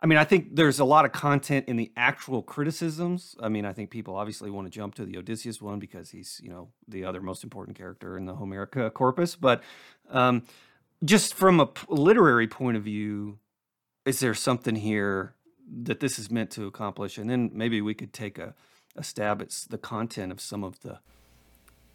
I 0.00 0.06
mean, 0.06 0.18
I 0.18 0.24
think 0.24 0.54
there's 0.54 0.80
a 0.80 0.84
lot 0.84 1.06
of 1.06 1.12
content 1.12 1.66
in 1.66 1.76
the 1.76 1.90
actual 1.96 2.42
criticisms. 2.42 3.36
I 3.40 3.48
mean, 3.48 3.64
I 3.64 3.72
think 3.72 3.88
people 3.88 4.16
obviously 4.16 4.50
want 4.50 4.66
to 4.66 4.70
jump 4.70 4.96
to 4.96 5.06
the 5.06 5.16
Odysseus 5.16 5.62
one 5.62 5.78
because 5.78 6.10
he's, 6.10 6.42
you 6.42 6.50
know, 6.50 6.68
the 6.86 7.06
other 7.06 7.22
most 7.22 7.42
important 7.42 7.78
character 7.78 8.18
in 8.18 8.26
the 8.26 8.34
Homeric 8.34 8.92
corpus. 8.92 9.34
But 9.34 9.62
um, 10.10 10.42
just 11.02 11.32
from 11.32 11.58
a 11.58 11.70
literary 11.88 12.46
point 12.46 12.76
of 12.76 12.82
view, 12.82 13.38
is 14.04 14.20
there 14.20 14.34
something 14.34 14.76
here 14.76 15.34
that 15.82 16.00
this 16.00 16.18
is 16.18 16.30
meant 16.30 16.50
to 16.52 16.66
accomplish? 16.66 17.18
And 17.18 17.28
then 17.28 17.50
maybe 17.52 17.80
we 17.80 17.94
could 17.94 18.12
take 18.12 18.38
a, 18.38 18.54
a 18.96 19.02
stab 19.02 19.40
at 19.40 19.50
the 19.68 19.78
content 19.78 20.32
of 20.32 20.40
some 20.40 20.62
of 20.62 20.80
the 20.80 20.98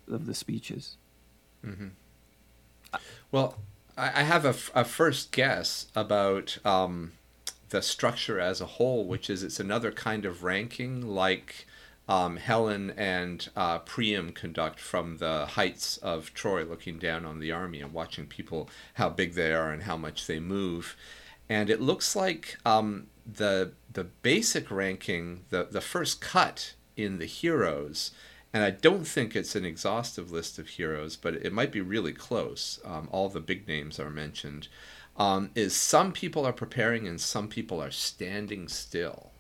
of 0.08 0.26
the 0.26 0.34
speeches. 0.34 0.98
Mm-hmm. 1.64 1.90
Well, 3.32 3.60
I 3.96 4.24
have 4.24 4.46
a, 4.46 4.56
a 4.80 4.84
first 4.86 5.32
guess 5.32 5.88
about 5.96 6.58
um, 6.66 7.12
the 7.70 7.82
structure 7.82 8.40
as 8.40 8.62
a 8.62 8.66
whole, 8.66 9.06
which 9.06 9.30
is 9.30 9.44
it's 9.44 9.60
another 9.60 9.92
kind 9.92 10.26
of 10.26 10.44
ranking 10.44 11.02
like 11.02 11.68
um, 12.08 12.38
Helen 12.38 12.92
and 12.98 13.48
uh, 13.56 13.80
Priam 13.80 14.32
conduct 14.32 14.80
from 14.80 15.18
the 15.18 15.46
heights 15.46 15.98
of 15.98 16.34
Troy, 16.34 16.64
looking 16.64 16.98
down 16.98 17.26
on 17.26 17.40
the 17.40 17.52
army 17.52 17.82
and 17.82 17.94
watching 17.94 18.26
people 18.26 18.70
how 18.96 19.10
big 19.10 19.34
they 19.34 19.54
are 19.54 19.72
and 19.72 19.84
how 19.84 19.98
much 19.98 20.26
they 20.26 20.40
move 20.40 20.96
and 21.50 21.70
it 21.70 21.82
looks 21.82 22.16
like 22.16 22.58
um, 22.64 23.08
the 23.26 23.72
the 23.92 24.04
basic 24.04 24.70
ranking, 24.70 25.46
the 25.50 25.68
the 25.70 25.82
first 25.82 26.22
cut 26.22 26.74
in 26.96 27.18
the 27.18 27.26
heroes, 27.26 28.12
and 28.54 28.64
I 28.64 28.70
don't 28.70 29.06
think 29.06 29.36
it's 29.36 29.56
an 29.56 29.66
exhaustive 29.66 30.32
list 30.32 30.60
of 30.60 30.68
heroes, 30.68 31.16
but 31.16 31.34
it 31.34 31.52
might 31.52 31.72
be 31.72 31.82
really 31.82 32.14
close. 32.14 32.80
Um, 32.86 33.10
all 33.12 33.30
the 33.30 33.40
big 33.40 33.68
names 33.68 34.00
are 34.00 34.10
mentioned. 34.10 34.68
Um, 35.18 35.50
is 35.54 35.76
some 35.76 36.14
people 36.14 36.46
are 36.46 36.54
preparing 36.54 37.06
and 37.06 37.20
some 37.20 37.50
people 37.50 37.82
are 37.82 37.92
standing 37.92 38.70
still, 38.70 39.32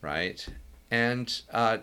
right? 0.00 0.44
And 0.90 1.40
uh, 1.52 1.78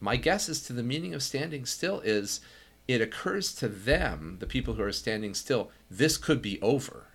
my 0.00 0.16
guess 0.16 0.48
as 0.48 0.62
to 0.62 0.72
the 0.72 0.82
meaning 0.82 1.14
of 1.14 1.22
standing 1.22 1.66
still 1.66 2.00
is 2.00 2.40
it 2.88 3.00
occurs 3.00 3.54
to 3.56 3.68
them, 3.68 4.38
the 4.40 4.46
people 4.46 4.74
who 4.74 4.82
are 4.82 4.90
standing 4.90 5.34
still, 5.34 5.70
this 5.88 6.16
could 6.16 6.42
be 6.42 6.60
over 6.60 7.07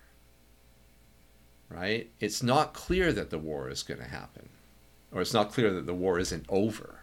right? 1.74 2.10
It's 2.20 2.42
not 2.42 2.74
clear 2.74 3.12
that 3.12 3.30
the 3.30 3.38
war 3.38 3.68
is 3.68 3.82
going 3.82 4.00
to 4.00 4.08
happen, 4.08 4.48
or 5.12 5.20
it's 5.20 5.34
not 5.34 5.52
clear 5.52 5.72
that 5.72 5.86
the 5.86 5.94
war 5.94 6.18
isn't 6.18 6.46
over, 6.48 7.00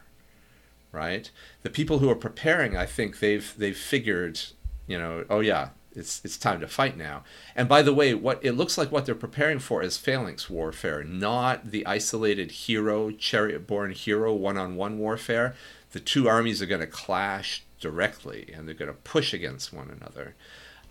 right? 0.91 1.29
The 1.63 1.69
people 1.69 1.99
who 1.99 2.10
are 2.10 2.15
preparing, 2.15 2.77
I 2.77 2.86
think 2.86 3.19
they've 3.19 3.53
they've 3.57 3.77
figured, 3.77 4.39
you 4.88 4.97
know, 4.97 5.25
oh 5.29 5.39
yeah, 5.41 5.69
it's 5.93 6.21
it's 6.23 6.38
time 6.38 6.60
to 6.62 6.67
fight 6.67 6.97
now. 6.97 7.23
And 7.55 7.67
by 7.67 7.81
the 7.81 7.93
way, 7.93 8.13
what 8.13 8.39
it 8.43 8.53
looks 8.53 8.77
like 8.77 8.91
what 8.91 9.05
they're 9.05 9.15
preparing 9.15 9.60
for 9.60 9.84
is 9.84 9.97
phalanx 9.97 10.49
warfare, 10.49 11.03
not 11.03 11.71
the 11.71 11.86
isolated 11.86 12.51
hero, 12.51 13.12
chariot-borne 13.12 13.91
hero 13.91 14.34
one-on-one 14.34 14.97
warfare. 14.97 15.55
The 15.91 15.99
two 15.99 16.29
armies 16.29 16.62
are 16.62 16.67
going 16.67 16.81
to 16.81 16.88
clash 16.88 17.63
directly, 17.81 18.49
and 18.53 18.67
they're 18.67 18.75
going 18.75 18.91
to 18.91 18.97
push 19.12 19.34
against 19.34 19.73
one 19.73 19.89
another. 19.89 20.36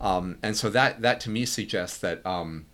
Um, 0.01 0.39
and 0.43 0.57
so 0.57 0.71
that 0.71 1.01
that 1.03 1.21
to 1.21 1.31
me 1.31 1.47
suggests 1.47 1.99
that 1.99 2.25
um, 2.27 2.67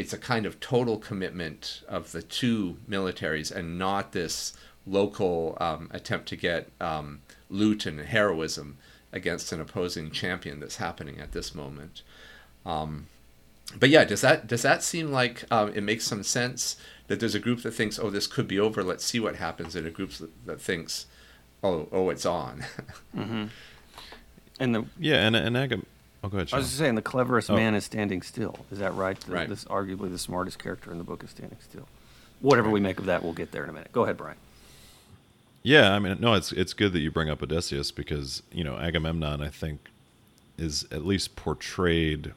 it's 0.00 0.14
a 0.14 0.18
kind 0.18 0.46
of 0.46 0.58
total 0.60 0.96
commitment 0.96 1.82
of 1.86 2.12
the 2.12 2.22
two 2.22 2.78
militaries 2.88 3.54
and 3.54 3.78
not 3.78 4.12
this 4.12 4.54
local 4.86 5.58
um, 5.60 5.88
attempt 5.92 6.26
to 6.28 6.36
get 6.36 6.70
um, 6.80 7.20
loot 7.50 7.84
and 7.84 8.00
heroism 8.00 8.78
against 9.12 9.52
an 9.52 9.60
opposing 9.60 10.10
champion 10.10 10.58
that's 10.58 10.76
happening 10.76 11.20
at 11.20 11.32
this 11.32 11.54
moment. 11.54 12.00
Um, 12.64 13.08
but 13.78 13.90
yeah, 13.90 14.04
does 14.04 14.22
that 14.22 14.46
does 14.46 14.62
that 14.62 14.82
seem 14.82 15.12
like 15.12 15.44
um, 15.50 15.68
it 15.74 15.82
makes 15.82 16.04
some 16.04 16.22
sense 16.22 16.76
that 17.08 17.20
there's 17.20 17.34
a 17.34 17.40
group 17.40 17.62
that 17.62 17.72
thinks, 17.72 17.98
oh, 17.98 18.08
this 18.08 18.26
could 18.26 18.48
be 18.48 18.58
over, 18.58 18.82
let's 18.82 19.04
see 19.04 19.20
what 19.20 19.36
happens, 19.36 19.76
and 19.76 19.86
a 19.86 19.90
group 19.90 20.12
that, 20.12 20.46
that 20.46 20.60
thinks, 20.60 21.06
oh, 21.62 21.88
oh, 21.92 22.08
it's 22.08 22.24
on. 22.24 22.64
mm-hmm. 23.16 23.44
And 24.58 24.74
the 24.74 24.86
yeah, 24.98 25.26
and 25.26 25.36
and 25.36 25.56
Agam- 25.56 25.84
Oh, 26.22 26.28
go 26.28 26.36
ahead. 26.36 26.50
Sean. 26.50 26.58
I 26.58 26.60
was 26.60 26.68
just 26.68 26.78
saying 26.78 26.94
the 26.96 27.02
cleverest 27.02 27.50
oh. 27.50 27.56
man 27.56 27.74
is 27.74 27.84
standing 27.84 28.22
still. 28.22 28.58
Is 28.70 28.78
that 28.78 28.94
right? 28.94 29.18
The, 29.18 29.32
right. 29.32 29.48
This 29.48 29.64
arguably 29.64 30.10
the 30.10 30.18
smartest 30.18 30.58
character 30.58 30.92
in 30.92 30.98
the 30.98 31.04
book 31.04 31.24
is 31.24 31.30
standing 31.30 31.58
still. 31.60 31.88
Whatever 32.40 32.70
we 32.70 32.80
make 32.80 32.98
of 32.98 33.06
that, 33.06 33.22
we'll 33.22 33.32
get 33.32 33.52
there 33.52 33.64
in 33.64 33.70
a 33.70 33.72
minute. 33.72 33.92
Go 33.92 34.04
ahead, 34.04 34.16
Brian. 34.16 34.36
Yeah, 35.62 35.92
I 35.92 35.98
mean, 35.98 36.16
no, 36.20 36.34
it's 36.34 36.52
it's 36.52 36.72
good 36.72 36.92
that 36.94 37.00
you 37.00 37.10
bring 37.10 37.28
up 37.28 37.42
Odysseus 37.42 37.90
because 37.90 38.42
you 38.50 38.64
know 38.64 38.76
Agamemnon, 38.76 39.42
I 39.42 39.48
think, 39.48 39.80
is 40.56 40.86
at 40.90 41.04
least 41.04 41.36
portrayed. 41.36 42.32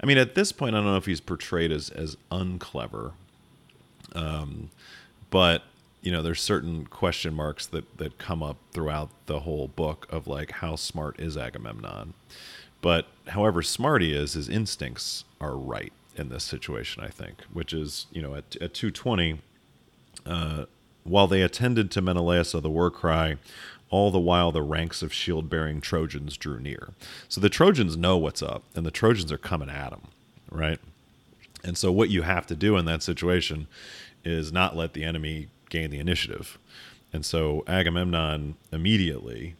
I 0.00 0.06
mean, 0.06 0.18
at 0.18 0.34
this 0.34 0.52
point, 0.52 0.74
I 0.74 0.78
don't 0.78 0.86
know 0.86 0.96
if 0.96 1.06
he's 1.06 1.22
portrayed 1.22 1.72
as 1.72 1.88
as 1.90 2.18
unclever, 2.30 3.12
um, 4.14 4.70
but 5.30 5.62
you 6.02 6.12
know, 6.12 6.22
there's 6.22 6.42
certain 6.42 6.86
question 6.86 7.32
marks 7.32 7.66
that 7.66 7.96
that 7.96 8.18
come 8.18 8.42
up 8.42 8.58
throughout 8.72 9.08
the 9.24 9.40
whole 9.40 9.68
book 9.68 10.06
of 10.10 10.26
like 10.26 10.50
how 10.52 10.76
smart 10.76 11.18
is 11.18 11.36
Agamemnon. 11.36 12.12
But 12.86 13.08
however 13.26 13.62
smart 13.62 14.00
he 14.00 14.12
is, 14.12 14.34
his 14.34 14.48
instincts 14.48 15.24
are 15.40 15.56
right 15.56 15.92
in 16.14 16.28
this 16.28 16.44
situation, 16.44 17.02
I 17.02 17.08
think, 17.08 17.42
which 17.52 17.72
is, 17.72 18.06
you 18.12 18.22
know, 18.22 18.36
at, 18.36 18.54
at 18.60 18.74
220, 18.74 19.40
uh, 20.24 20.66
while 21.02 21.26
they 21.26 21.42
attended 21.42 21.90
to 21.90 22.00
Menelaus 22.00 22.54
of 22.54 22.62
the 22.62 22.70
war 22.70 22.92
cry, 22.92 23.38
all 23.90 24.12
the 24.12 24.20
while 24.20 24.52
the 24.52 24.62
ranks 24.62 25.02
of 25.02 25.12
shield 25.12 25.50
bearing 25.50 25.80
Trojans 25.80 26.36
drew 26.36 26.60
near. 26.60 26.90
So 27.28 27.40
the 27.40 27.48
Trojans 27.48 27.96
know 27.96 28.16
what's 28.16 28.40
up, 28.40 28.62
and 28.76 28.86
the 28.86 28.92
Trojans 28.92 29.32
are 29.32 29.36
coming 29.36 29.68
at 29.68 29.90
them, 29.90 30.02
right? 30.48 30.78
And 31.64 31.76
so 31.76 31.90
what 31.90 32.10
you 32.10 32.22
have 32.22 32.46
to 32.46 32.54
do 32.54 32.76
in 32.76 32.84
that 32.84 33.02
situation 33.02 33.66
is 34.24 34.52
not 34.52 34.76
let 34.76 34.92
the 34.92 35.02
enemy 35.02 35.48
gain 35.70 35.90
the 35.90 35.98
initiative. 35.98 36.56
And 37.12 37.26
so 37.26 37.64
Agamemnon 37.66 38.54
immediately, 38.70 39.56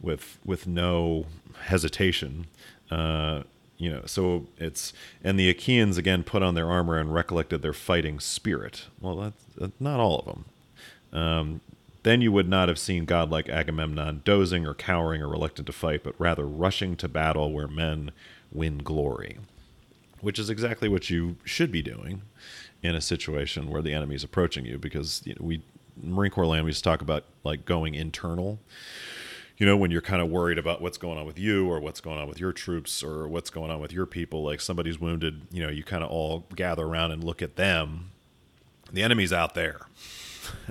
with 0.00 0.38
with 0.44 0.66
no 0.66 1.26
hesitation, 1.62 2.46
uh, 2.90 3.42
you 3.80 3.90
know, 3.90 4.02
so 4.04 4.46
it's 4.58 4.92
and 5.24 5.38
the 5.38 5.48
Achaeans 5.48 5.96
again 5.96 6.22
put 6.22 6.42
on 6.42 6.54
their 6.54 6.70
armor 6.70 6.98
and 6.98 7.14
recollected 7.14 7.62
their 7.62 7.72
fighting 7.72 8.20
spirit. 8.20 8.86
Well, 9.00 9.16
that's, 9.16 9.44
that's 9.56 9.80
not 9.80 10.00
all 10.00 10.18
of 10.18 10.24
them. 10.26 10.44
Um, 11.12 11.60
then 12.02 12.20
you 12.20 12.30
would 12.30 12.48
not 12.48 12.68
have 12.68 12.78
seen 12.78 13.04
godlike 13.06 13.48
Agamemnon 13.48 14.22
dozing 14.24 14.66
or 14.66 14.74
cowering 14.74 15.22
or 15.22 15.28
reluctant 15.28 15.66
to 15.66 15.72
fight, 15.72 16.02
but 16.02 16.14
rather 16.18 16.46
rushing 16.46 16.94
to 16.96 17.08
battle 17.08 17.52
where 17.52 17.68
men 17.68 18.10
win 18.52 18.78
glory, 18.78 19.38
which 20.20 20.38
is 20.38 20.50
exactly 20.50 20.88
what 20.88 21.10
you 21.10 21.36
should 21.44 21.72
be 21.72 21.82
doing 21.82 22.22
in 22.82 22.94
a 22.94 23.00
situation 23.00 23.70
where 23.70 23.82
the 23.82 23.92
enemy 23.92 24.14
is 24.14 24.24
approaching 24.24 24.64
you. 24.64 24.78
Because 24.78 25.22
you 25.24 25.34
know, 25.34 25.44
we 25.44 25.62
Marine 26.02 26.30
Corps 26.30 26.46
land 26.46 26.64
we 26.64 26.72
to 26.72 26.82
talk 26.82 27.02
about 27.02 27.24
like 27.44 27.64
going 27.64 27.94
internal 27.94 28.58
you 29.60 29.66
know, 29.66 29.76
when 29.76 29.90
you're 29.90 30.00
kind 30.00 30.22
of 30.22 30.30
worried 30.30 30.56
about 30.56 30.80
what's 30.80 30.96
going 30.96 31.18
on 31.18 31.26
with 31.26 31.38
you 31.38 31.70
or 31.70 31.80
what's 31.80 32.00
going 32.00 32.18
on 32.18 32.26
with 32.26 32.40
your 32.40 32.50
troops 32.50 33.02
or 33.02 33.28
what's 33.28 33.50
going 33.50 33.70
on 33.70 33.78
with 33.78 33.92
your 33.92 34.06
people, 34.06 34.42
like 34.42 34.58
somebody's 34.58 34.98
wounded, 34.98 35.42
you 35.52 35.62
know, 35.62 35.68
you 35.68 35.84
kind 35.84 36.02
of 36.02 36.10
all 36.10 36.46
gather 36.56 36.86
around 36.86 37.10
and 37.10 37.22
look 37.22 37.42
at 37.42 37.56
them. 37.56 38.10
The 38.90 39.02
enemy's 39.02 39.32
out 39.32 39.54
there. 39.54 39.82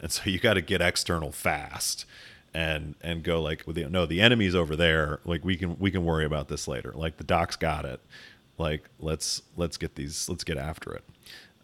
And 0.01 0.11
so 0.11 0.23
you 0.29 0.39
got 0.39 0.55
to 0.55 0.61
get 0.61 0.81
external 0.81 1.31
fast 1.31 2.05
and 2.53 2.95
and 3.01 3.23
go 3.23 3.41
like 3.41 3.65
no 3.65 4.05
the 4.05 4.19
enemy's 4.19 4.53
over 4.53 4.75
there. 4.75 5.21
Like 5.23 5.45
we 5.45 5.55
can 5.55 5.79
we 5.79 5.89
can 5.89 6.03
worry 6.03 6.25
about 6.25 6.49
this 6.49 6.67
later. 6.67 6.91
Like 6.93 7.15
the 7.15 7.23
doc's 7.23 7.55
got 7.55 7.85
it. 7.85 8.01
Like 8.57 8.89
let's 8.99 9.41
let's 9.55 9.77
get 9.77 9.95
these 9.95 10.27
let's 10.27 10.43
get 10.43 10.57
after 10.57 10.93
it. 10.95 11.03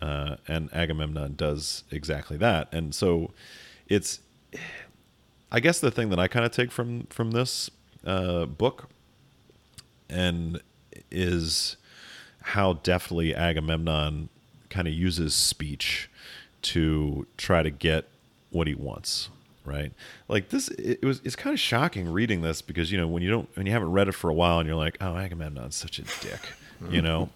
Uh, 0.01 0.35
and 0.47 0.69
agamemnon 0.73 1.33
does 1.35 1.83
exactly 1.91 2.37
that. 2.37 2.71
And 2.71 2.95
so 2.95 3.31
it's 3.89 4.19
I 5.55 5.61
guess 5.61 5.79
the 5.79 5.89
thing 5.89 6.09
that 6.09 6.19
I 6.19 6.27
kind 6.27 6.45
of 6.45 6.51
take 6.51 6.69
from 6.69 7.03
from 7.05 7.31
this 7.31 7.71
uh, 8.05 8.45
book 8.45 8.89
and 10.09 10.61
is 11.09 11.77
how 12.41 12.73
deftly 12.73 13.33
Agamemnon 13.33 14.27
kind 14.69 14.85
of 14.85 14.93
uses 14.93 15.33
speech 15.33 16.09
to 16.63 17.25
try 17.37 17.63
to 17.63 17.69
get 17.69 18.09
what 18.49 18.67
he 18.67 18.75
wants 18.75 19.29
right? 19.65 19.91
Like 20.27 20.49
this 20.49 20.69
it, 20.69 21.03
was 21.03 21.21
it's 21.23 21.35
kind 21.35 21.53
of 21.53 21.59
shocking 21.59 22.11
reading 22.11 22.41
this 22.41 22.61
because 22.61 22.91
you 22.91 22.97
know 22.97 23.07
when 23.07 23.23
you 23.23 23.29
don't 23.29 23.49
when 23.55 23.65
you 23.65 23.71
haven't 23.71 23.91
read 23.91 24.07
it 24.07 24.13
for 24.13 24.29
a 24.29 24.33
while 24.33 24.59
and 24.59 24.67
you're 24.67 24.77
like 24.77 24.97
oh 25.01 25.15
agamemnon's 25.17 25.75
such 25.75 25.99
a 25.99 26.03
dick 26.03 26.41
mm-hmm. 26.81 26.93
you 26.93 27.01
know? 27.01 27.29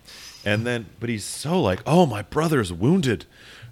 And 0.46 0.66
then 0.66 0.86
but 1.00 1.10
he's 1.10 1.26
so 1.26 1.62
like 1.62 1.82
oh 1.86 2.06
my 2.06 2.22
brother's 2.22 2.72
wounded. 2.72 3.26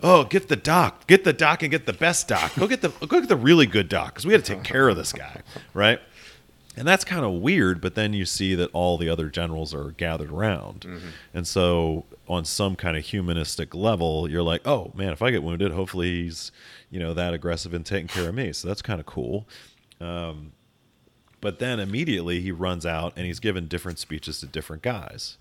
Oh 0.04 0.26
get 0.26 0.48
the 0.50 0.56
doc 0.56 1.08
get 1.08 1.24
the 1.24 1.34
doc 1.34 1.63
and 1.63 1.72
get 1.72 1.86
the 1.86 1.93
best 1.93 2.28
doc. 2.28 2.54
Go 2.56 2.67
get 2.67 2.82
the 2.82 2.89
go 2.89 3.20
get 3.20 3.30
the 3.30 3.38
really 3.38 3.65
good 3.65 3.89
doc 3.89 4.13
because 4.13 4.26
we 4.26 4.32
got 4.32 4.43
to 4.43 4.56
take 4.56 4.63
care 4.63 4.89
of 4.89 4.98
this 4.98 5.13
guy 5.13 5.41
right 5.74 6.02
and 6.78 6.88
that's 6.88 7.04
kind 7.04 7.26
of 7.26 7.32
weird 7.34 7.82
but 7.82 7.96
then 7.96 8.13
you 8.13 8.26
see 8.26 8.56
that 8.56 8.70
all 8.72 8.98
the 8.98 9.10
other 9.10 9.30
generals 9.30 9.74
are 9.74 9.92
gathered 9.92 10.32
around. 10.32 10.82
Mm-hmm. 10.82 11.08
and 11.34 11.48
so 11.48 12.06
on 12.28 12.46
some 12.46 12.76
kind 12.76 12.96
of 12.96 13.04
humanistic 13.04 13.74
level 13.76 14.30
you're 14.30 14.44
like 14.44 14.66
oh 14.66 14.92
man 14.96 15.12
if 15.12 15.22
i 15.22 15.32
get 15.32 15.44
wounded 15.44 15.72
hopefully 15.72 16.24
he's 16.24 16.52
you 16.90 17.00
know 17.00 17.13
that 17.13 17.34
aggressive 17.34 17.74
and 17.74 17.86
taking 17.86 18.08
care 18.08 18.30
of 18.30 18.36
me. 18.36 18.54
So 18.54 18.68
that's 18.68 18.82
kind 18.82 19.00
of 19.00 19.06
cool. 19.06 19.46
Um, 20.00 20.54
but 21.42 21.60
then 21.60 21.80
immediately 21.80 22.42
he 22.42 22.52
runs 22.52 22.86
out 22.86 23.13
and 23.16 23.26
he's 23.26 23.40
given 23.40 23.68
different 23.68 24.00
speeches 24.00 24.40
to 24.40 24.46
different 24.46 24.84
guys 24.84 25.38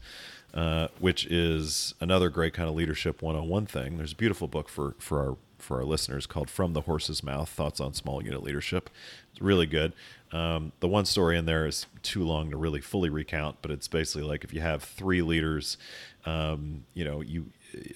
uh, 0.55 0.88
which 0.99 1.27
is 1.27 1.94
another 2.01 2.31
great 2.31 2.55
kind 2.55 2.68
of 2.68 2.75
leadership 2.75 3.20
101 3.20 3.66
thing. 3.66 3.99
There's 3.99 4.12
a 4.12 4.16
beautiful 4.16 4.49
book 4.49 4.68
for 4.68 4.94
for 4.99 5.20
our 5.20 5.37
for 5.66 5.79
our 5.79 5.85
listeners 5.85 6.26
called 6.26 6.48
from 6.48 6.72
the 6.72 6.83
horse's 6.83 7.22
mouth 7.22 7.48
thoughts 7.48 7.81
on 7.81 7.92
small 7.92 8.22
unit 8.22 8.42
leadership 8.42 8.88
it's 9.33 9.42
really 9.42 9.66
good 9.66 9.92
um, 10.33 10.72
the 10.81 10.88
one 10.88 11.05
story 11.05 11.38
in 11.38 11.46
there 11.46 11.66
is 11.66 11.87
too 12.02 12.24
long 12.24 12.50
to 12.50 12.57
really 12.57 12.81
fully 12.81 13.11
recount 13.11 13.57
but 13.62 13.70
it's 13.70 13.88
basically 13.88 14.26
like 14.26 14.44
if 14.44 14.52
you 14.52 14.61
have 14.61 14.83
three 14.83 15.22
leaders 15.22 15.76
um, 16.24 16.85
you 16.94 17.05
know 17.05 17.20
you 17.20 17.46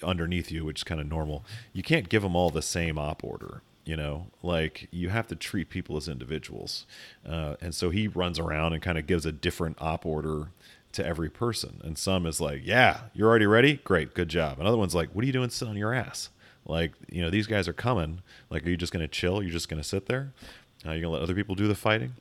underneath 0.03 0.51
you, 0.51 0.65
which 0.65 0.79
is 0.79 0.83
kind 0.83 1.01
of 1.01 1.07
normal. 1.07 1.43
You 1.73 1.83
can't 1.83 2.09
give 2.09 2.23
them 2.23 2.35
all 2.35 2.49
the 2.49 2.61
same 2.61 2.97
op 2.97 3.23
order. 3.23 3.61
You 3.83 3.97
know, 3.97 4.27
like 4.43 4.87
you 4.91 5.09
have 5.09 5.27
to 5.27 5.35
treat 5.35 5.69
people 5.69 5.97
as 5.97 6.07
individuals. 6.07 6.85
Uh, 7.27 7.55
and 7.59 7.73
so 7.73 7.89
he 7.89 8.07
runs 8.07 8.37
around 8.37 8.73
and 8.73 8.81
kind 8.81 8.97
of 8.97 9.07
gives 9.07 9.25
a 9.25 9.31
different 9.31 9.81
op 9.81 10.05
order 10.05 10.49
to 10.91 11.05
every 11.05 11.29
person. 11.29 11.81
And 11.83 11.97
some 11.97 12.27
is 12.27 12.39
like, 12.39 12.61
yeah, 12.63 13.01
you're 13.13 13.27
already 13.27 13.47
ready? 13.47 13.81
Great, 13.83 14.13
good 14.13 14.29
job. 14.29 14.59
Another 14.59 14.77
one's 14.77 14.93
like, 14.93 15.09
what 15.13 15.23
are 15.23 15.25
you 15.25 15.33
doing 15.33 15.49
sitting 15.49 15.71
on 15.71 15.77
your 15.77 15.93
ass? 15.93 16.29
Like, 16.71 16.93
you 17.11 17.21
know, 17.21 17.29
these 17.29 17.47
guys 17.47 17.67
are 17.67 17.73
coming. 17.73 18.21
Like, 18.49 18.65
are 18.65 18.69
you 18.69 18.77
just 18.77 18.93
going 18.93 19.03
to 19.03 19.07
chill? 19.07 19.43
You're 19.43 19.51
just 19.51 19.67
going 19.69 19.81
to 19.81 19.87
sit 19.87 20.05
there? 20.05 20.31
Uh, 20.85 20.91
you're 20.91 21.01
going 21.01 21.03
to 21.03 21.09
let 21.09 21.21
other 21.21 21.35
people 21.35 21.53
do 21.53 21.67
the 21.67 21.75
fighting? 21.75 22.13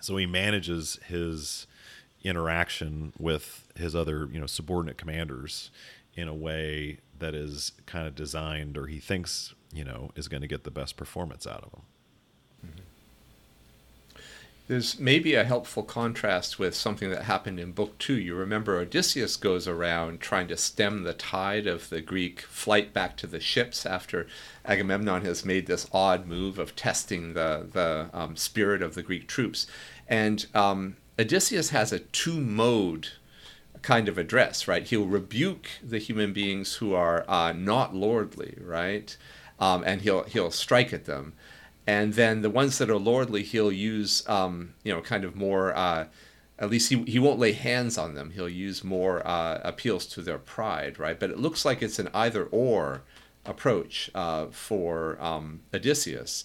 So 0.00 0.16
he 0.16 0.24
manages 0.24 0.98
his 1.08 1.66
interaction 2.22 3.12
with 3.18 3.66
his 3.76 3.96
other, 3.96 4.28
you 4.32 4.40
know, 4.40 4.46
subordinate 4.46 4.98
commanders 4.98 5.70
in 6.14 6.28
a 6.28 6.34
way 6.34 6.98
that 7.18 7.34
is 7.34 7.72
kind 7.86 8.06
of 8.06 8.14
designed 8.14 8.76
or 8.76 8.86
he 8.86 8.98
thinks 8.98 9.54
you 9.72 9.84
know 9.84 10.10
is 10.14 10.28
going 10.28 10.42
to 10.42 10.48
get 10.48 10.64
the 10.64 10.70
best 10.70 10.96
performance 10.96 11.46
out 11.46 11.62
of 11.64 11.70
them. 11.70 11.82
There's 14.72 14.98
maybe 14.98 15.34
a 15.34 15.44
helpful 15.44 15.82
contrast 15.82 16.58
with 16.58 16.74
something 16.74 17.10
that 17.10 17.22
happened 17.22 17.60
in 17.60 17.72
book 17.72 17.98
two 17.98 18.18
you 18.18 18.34
remember 18.34 18.78
odysseus 18.78 19.36
goes 19.36 19.68
around 19.68 20.20
trying 20.20 20.48
to 20.48 20.56
stem 20.56 21.02
the 21.02 21.12
tide 21.12 21.66
of 21.66 21.88
the 21.90 22.00
greek 22.00 22.40
flight 22.40 22.92
back 22.92 23.16
to 23.16 23.26
the 23.26 23.40
ships 23.40 23.84
after 23.84 24.26
agamemnon 24.64 25.24
has 25.24 25.44
made 25.44 25.66
this 25.66 25.86
odd 25.92 26.26
move 26.26 26.58
of 26.58 26.74
testing 26.74 27.34
the, 27.34 27.66
the 27.72 28.08
um, 28.12 28.34
spirit 28.34 28.82
of 28.82 28.94
the 28.94 29.02
greek 29.02 29.28
troops 29.28 29.66
and 30.08 30.46
um, 30.54 30.96
odysseus 31.18 31.70
has 31.70 31.92
a 31.92 31.98
two 31.98 32.40
mode 32.40 33.08
kind 33.82 34.08
of 34.08 34.16
address, 34.16 34.66
right? 34.66 34.86
He'll 34.86 35.06
rebuke 35.06 35.68
the 35.82 35.98
human 35.98 36.32
beings 36.32 36.76
who 36.76 36.94
are 36.94 37.24
uh, 37.28 37.52
not 37.52 37.94
lordly, 37.94 38.56
right? 38.60 39.16
Um, 39.58 39.82
and 39.84 40.00
he'll 40.00 40.24
he'll 40.24 40.50
strike 40.50 40.92
at 40.92 41.04
them, 41.04 41.34
and 41.86 42.14
then 42.14 42.42
the 42.42 42.50
ones 42.50 42.78
that 42.78 42.90
are 42.90 42.96
lordly, 42.96 43.42
he'll 43.42 43.72
use 43.72 44.28
um, 44.28 44.74
you 44.84 44.92
know 44.92 45.00
kind 45.00 45.24
of 45.24 45.36
more. 45.36 45.76
Uh, 45.76 46.06
at 46.58 46.70
least 46.70 46.90
he, 46.90 47.02
he 47.04 47.18
won't 47.18 47.40
lay 47.40 47.52
hands 47.52 47.98
on 47.98 48.14
them. 48.14 48.30
He'll 48.30 48.48
use 48.48 48.84
more 48.84 49.26
uh, 49.26 49.60
appeals 49.64 50.06
to 50.06 50.22
their 50.22 50.38
pride, 50.38 50.96
right? 50.96 51.18
But 51.18 51.30
it 51.30 51.38
looks 51.38 51.64
like 51.64 51.82
it's 51.82 51.98
an 51.98 52.08
either 52.14 52.44
or 52.44 53.02
approach 53.44 54.10
uh, 54.14 54.46
for 54.50 55.20
um, 55.20 55.62
Odysseus. 55.74 56.44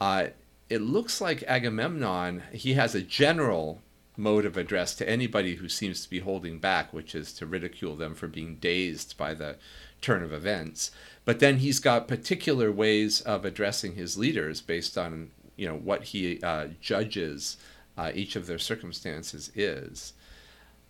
Uh, 0.00 0.28
it 0.68 0.82
looks 0.82 1.20
like 1.20 1.42
Agamemnon, 1.46 2.42
he 2.52 2.74
has 2.74 2.94
a 2.94 3.02
general 3.02 3.82
mode 4.16 4.44
of 4.44 4.56
address 4.56 4.94
to 4.94 5.08
anybody 5.08 5.56
who 5.56 5.68
seems 5.68 6.02
to 6.02 6.10
be 6.10 6.20
holding 6.20 6.58
back, 6.58 6.92
which 6.92 7.14
is 7.14 7.32
to 7.34 7.46
ridicule 7.46 7.96
them 7.96 8.14
for 8.14 8.26
being 8.26 8.56
dazed 8.56 9.16
by 9.16 9.34
the 9.34 9.56
turn 10.00 10.22
of 10.22 10.32
events. 10.32 10.90
But 11.24 11.40
then 11.40 11.58
he's 11.58 11.78
got 11.78 12.08
particular 12.08 12.70
ways 12.70 13.20
of 13.20 13.44
addressing 13.44 13.94
his 13.94 14.16
leaders 14.16 14.60
based 14.60 14.96
on 14.96 15.30
you 15.56 15.66
know 15.66 15.76
what 15.76 16.04
he 16.04 16.40
uh, 16.42 16.68
judges 16.80 17.56
uh, 17.98 18.12
each 18.14 18.36
of 18.36 18.46
their 18.46 18.58
circumstances 18.58 19.50
is. 19.54 20.12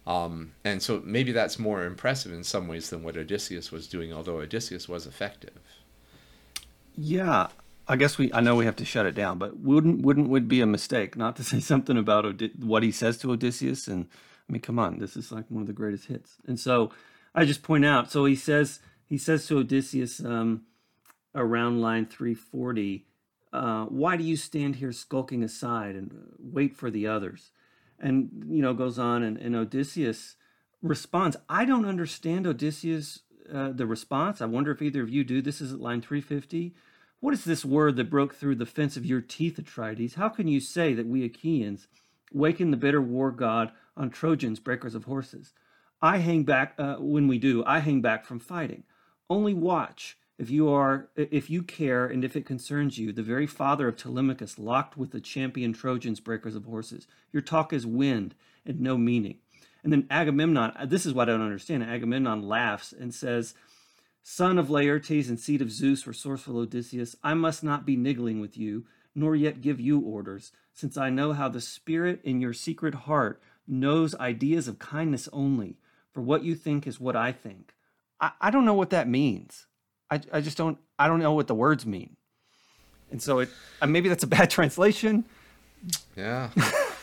Um, 0.06 0.52
and 0.64 0.82
so 0.82 1.02
maybe 1.04 1.32
that's 1.32 1.58
more 1.58 1.84
impressive 1.84 2.32
in 2.32 2.44
some 2.44 2.68
ways 2.68 2.90
than 2.90 3.02
what 3.02 3.16
Odysseus 3.16 3.72
was 3.72 3.88
doing, 3.88 4.12
although 4.12 4.38
Odysseus 4.38 4.88
was 4.88 5.06
effective. 5.06 5.58
Yeah, 6.96 7.48
I 7.88 7.96
guess 7.96 8.18
we 8.18 8.32
I 8.32 8.40
know 8.40 8.54
we 8.56 8.64
have 8.66 8.76
to 8.76 8.84
shut 8.84 9.06
it 9.06 9.14
down, 9.14 9.38
but 9.38 9.58
wouldn't 9.58 10.02
wouldn't 10.02 10.28
would 10.28 10.48
be 10.48 10.60
a 10.60 10.66
mistake 10.66 11.16
not 11.16 11.36
to 11.36 11.44
say 11.44 11.60
something 11.60 11.96
about 11.96 12.40
what 12.58 12.82
he 12.82 12.92
says 12.92 13.18
to 13.18 13.32
Odysseus 13.32 13.88
and 13.88 14.06
I 14.48 14.52
mean 14.52 14.62
come 14.62 14.78
on, 14.78 14.98
this 14.98 15.16
is 15.16 15.32
like 15.32 15.44
one 15.48 15.62
of 15.62 15.66
the 15.66 15.72
greatest 15.72 16.06
hits. 16.06 16.36
And 16.46 16.58
so 16.58 16.90
I 17.34 17.44
just 17.44 17.62
point 17.62 17.84
out 17.84 18.10
so 18.10 18.24
he 18.24 18.36
says 18.36 18.80
he 19.08 19.18
says 19.18 19.46
to 19.46 19.58
Odysseus 19.58 20.24
um, 20.24 20.62
around 21.34 21.80
line 21.80 22.06
340 22.06 23.06
uh, 23.56 23.86
why 23.86 24.18
do 24.18 24.24
you 24.24 24.36
stand 24.36 24.76
here 24.76 24.92
skulking 24.92 25.42
aside 25.42 25.94
and 25.94 26.34
wait 26.38 26.76
for 26.76 26.90
the 26.90 27.06
others? 27.06 27.52
And 27.98 28.44
you 28.48 28.60
know 28.60 28.74
goes 28.74 28.98
on 28.98 29.22
and, 29.22 29.38
and 29.38 29.56
Odysseus 29.56 30.36
responds, 30.82 31.38
I 31.48 31.64
don't 31.64 31.86
understand 31.86 32.46
Odysseus 32.46 33.20
uh, 33.52 33.70
the 33.70 33.86
response. 33.86 34.42
I 34.42 34.46
wonder 34.46 34.72
if 34.72 34.82
either 34.82 35.02
of 35.02 35.08
you 35.08 35.24
do. 35.24 35.40
This 35.40 35.62
is 35.62 35.72
at 35.72 35.80
line 35.80 36.02
350. 36.02 36.74
What 37.20 37.32
is 37.32 37.44
this 37.44 37.64
word 37.64 37.96
that 37.96 38.10
broke 38.10 38.34
through 38.34 38.56
the 38.56 38.66
fence 38.66 38.96
of 38.96 39.06
your 39.06 39.22
teeth, 39.22 39.56
Atrides? 39.56 40.16
How 40.16 40.28
can 40.28 40.48
you 40.48 40.60
say 40.60 40.92
that 40.92 41.06
we 41.06 41.24
Achaeans 41.24 41.88
waken 42.32 42.70
the 42.70 42.76
bitter 42.76 43.00
war 43.00 43.30
god 43.30 43.72
on 43.96 44.10
Trojans, 44.10 44.60
breakers 44.60 44.94
of 44.94 45.04
horses? 45.04 45.54
I 46.02 46.18
hang 46.18 46.42
back 46.42 46.74
uh, 46.76 46.96
when 46.96 47.26
we 47.26 47.38
do. 47.38 47.64
I 47.64 47.78
hang 47.78 48.02
back 48.02 48.26
from 48.26 48.38
fighting. 48.38 48.82
Only 49.28 49.54
watch 49.54 50.16
if 50.38 50.50
you 50.50 50.68
are, 50.68 51.08
if 51.16 51.48
you 51.48 51.62
care, 51.62 52.06
and 52.06 52.24
if 52.24 52.36
it 52.36 52.44
concerns 52.44 52.98
you. 52.98 53.12
The 53.12 53.22
very 53.22 53.46
father 53.46 53.88
of 53.88 53.96
Telemachus 53.96 54.58
locked 54.58 54.96
with 54.96 55.10
the 55.10 55.20
champion 55.20 55.72
Trojans, 55.72 56.20
breakers 56.20 56.54
of 56.54 56.64
horses. 56.64 57.06
Your 57.32 57.42
talk 57.42 57.72
is 57.72 57.86
wind 57.86 58.34
and 58.64 58.80
no 58.80 58.98
meaning. 58.98 59.38
And 59.82 59.92
then 59.92 60.06
Agamemnon. 60.10 60.72
Uh, 60.76 60.86
this 60.86 61.06
is 61.06 61.14
what 61.14 61.28
I 61.28 61.32
don't 61.32 61.42
understand. 61.42 61.84
Agamemnon 61.84 62.42
laughs 62.42 62.92
and 62.92 63.14
says 63.14 63.54
Son 64.22 64.58
of 64.58 64.68
Laertes 64.68 65.28
and 65.28 65.38
seed 65.38 65.62
of 65.62 65.70
Zeus, 65.70 66.04
resourceful 66.04 66.58
Odysseus, 66.58 67.14
I 67.22 67.34
must 67.34 67.62
not 67.62 67.86
be 67.86 67.94
niggling 67.94 68.40
with 68.40 68.58
you, 68.58 68.84
nor 69.14 69.36
yet 69.36 69.60
give 69.60 69.80
you 69.80 70.00
orders, 70.00 70.50
since 70.74 70.96
I 70.96 71.10
know 71.10 71.32
how 71.32 71.48
the 71.48 71.60
spirit 71.60 72.20
in 72.24 72.40
your 72.40 72.52
secret 72.52 72.94
heart 72.94 73.40
knows 73.68 74.16
ideas 74.16 74.66
of 74.66 74.80
kindness 74.80 75.28
only, 75.32 75.78
for 76.10 76.22
what 76.22 76.42
you 76.42 76.56
think 76.56 76.88
is 76.88 76.98
what 76.98 77.14
I 77.14 77.30
think. 77.30 77.75
I, 78.20 78.32
I 78.40 78.50
don't 78.50 78.64
know 78.64 78.74
what 78.74 78.90
that 78.90 79.08
means. 79.08 79.66
I, 80.10 80.20
I 80.32 80.40
just 80.40 80.56
don't 80.56 80.78
I 80.98 81.08
don't 81.08 81.20
know 81.20 81.32
what 81.32 81.46
the 81.46 81.54
words 81.54 81.84
mean. 81.86 82.16
And 83.10 83.22
so 83.22 83.40
it 83.40 83.48
uh, 83.80 83.86
maybe 83.86 84.08
that's 84.08 84.24
a 84.24 84.28
bad 84.28 84.50
translation. 84.50 85.24
Yeah. 86.16 86.50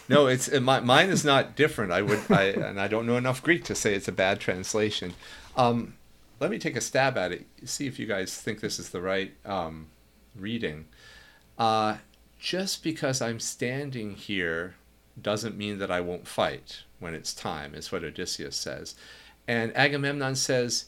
No, 0.09 0.27
it's 0.27 0.47
it, 0.47 0.59
my, 0.59 0.79
mine 0.81 1.09
is 1.09 1.23
not 1.23 1.55
different. 1.55 1.91
I 1.91 2.01
would 2.01 2.19
I 2.29 2.43
and 2.43 2.79
I 2.79 2.87
don't 2.87 3.05
know 3.05 3.17
enough 3.17 3.41
Greek 3.41 3.63
to 3.65 3.75
say 3.75 3.93
it's 3.93 4.07
a 4.07 4.13
bad 4.13 4.39
translation. 4.39 5.13
Um, 5.55 5.95
let 6.39 6.51
me 6.51 6.59
take 6.59 6.75
a 6.75 6.81
stab 6.81 7.17
at 7.17 7.31
it. 7.31 7.45
See 7.63 7.87
if 7.87 7.99
you 7.99 8.05
guys 8.05 8.35
think 8.35 8.59
this 8.59 8.79
is 8.79 8.89
the 8.89 9.01
right 9.01 9.33
um, 9.45 9.87
reading. 10.35 10.85
Uh, 11.57 11.97
just 12.39 12.83
because 12.83 13.21
I'm 13.21 13.39
standing 13.39 14.15
here 14.15 14.75
doesn't 15.21 15.57
mean 15.57 15.77
that 15.79 15.91
I 15.91 16.01
won't 16.01 16.27
fight 16.27 16.83
when 16.99 17.13
it's 17.13 17.33
time, 17.33 17.75
is 17.75 17.91
what 17.91 18.03
Odysseus 18.03 18.57
says. 18.57 18.95
And 19.47 19.75
Agamemnon 19.75 20.35
says, 20.35 20.85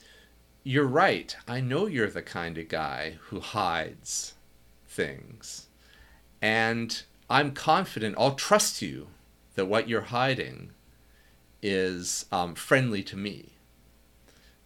You're 0.66 0.86
right. 0.86 1.34
I 1.48 1.62
know 1.62 1.86
you're 1.86 2.10
the 2.10 2.22
kind 2.22 2.58
of 2.58 2.68
guy 2.68 3.18
who 3.28 3.40
hides 3.40 4.34
things. 4.86 5.68
And 6.42 7.04
I'm 7.30 7.54
confident, 7.54 8.16
I'll 8.18 8.36
trust 8.36 8.82
you 8.82 9.08
that 9.56 9.68
what 9.68 9.88
you're 9.88 10.02
hiding 10.02 10.72
is 11.62 12.26
um, 12.34 12.56
friendly 12.56 13.02
to 13.04 13.16
me 13.16 13.56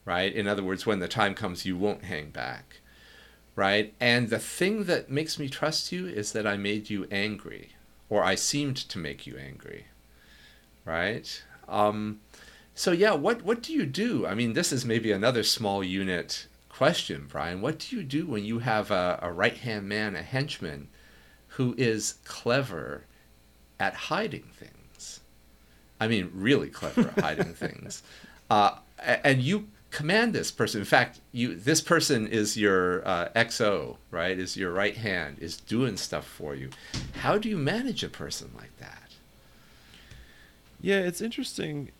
right? 0.09 0.33
In 0.33 0.47
other 0.47 0.63
words, 0.63 0.87
when 0.87 0.97
the 0.97 1.07
time 1.07 1.35
comes, 1.35 1.67
you 1.67 1.77
won't 1.77 2.05
hang 2.05 2.31
back, 2.31 2.79
right? 3.55 3.93
And 3.99 4.29
the 4.29 4.39
thing 4.39 4.85
that 4.85 5.11
makes 5.11 5.37
me 5.37 5.47
trust 5.47 5.91
you 5.91 6.07
is 6.07 6.31
that 6.31 6.47
I 6.47 6.57
made 6.57 6.89
you 6.89 7.07
angry, 7.11 7.73
or 8.09 8.23
I 8.23 8.33
seemed 8.33 8.77
to 8.77 8.97
make 8.97 9.27
you 9.27 9.37
angry, 9.37 9.85
right? 10.83 11.43
Um, 11.67 12.21
so 12.79 12.93
yeah, 12.93 13.11
what 13.11 13.41
what 13.41 13.61
do 13.61 13.73
you 13.73 13.85
do? 13.85 14.25
I 14.25 14.33
mean, 14.33 14.53
this 14.53 14.71
is 14.71 14.85
maybe 14.85 15.11
another 15.11 15.43
small 15.43 15.83
unit 15.83 16.47
question, 16.69 17.27
Brian. 17.29 17.59
What 17.59 17.79
do 17.79 17.97
you 17.97 18.03
do 18.03 18.25
when 18.25 18.45
you 18.45 18.59
have 18.59 18.89
a, 18.89 19.19
a 19.21 19.33
right 19.33 19.57
hand 19.57 19.89
man, 19.89 20.15
a 20.15 20.21
henchman, 20.21 20.87
who 21.49 21.75
is 21.77 22.19
clever 22.23 23.03
at 23.81 23.93
hiding 23.93 24.45
things? 24.57 25.19
I 25.99 26.07
mean, 26.07 26.31
really 26.33 26.69
clever 26.69 27.09
at 27.09 27.19
hiding 27.19 27.53
things. 27.65 28.01
Uh, 28.49 28.77
and 28.97 29.41
you 29.41 29.67
command 29.91 30.31
this 30.31 30.49
person. 30.49 30.79
In 30.79 30.85
fact, 30.85 31.19
you 31.33 31.55
this 31.55 31.81
person 31.81 32.27
is 32.27 32.55
your 32.55 33.05
uh, 33.05 33.27
XO, 33.35 33.97
right? 34.09 34.39
Is 34.39 34.55
your 34.55 34.71
right 34.71 34.95
hand, 34.95 35.35
is 35.41 35.57
doing 35.57 35.97
stuff 35.97 36.25
for 36.25 36.55
you. 36.55 36.69
How 37.23 37.37
do 37.37 37.49
you 37.49 37.57
manage 37.57 38.05
a 38.05 38.09
person 38.09 38.51
like 38.55 38.77
that? 38.77 39.11
Yeah, 40.79 40.99
it's 40.99 41.19
interesting. 41.19 41.91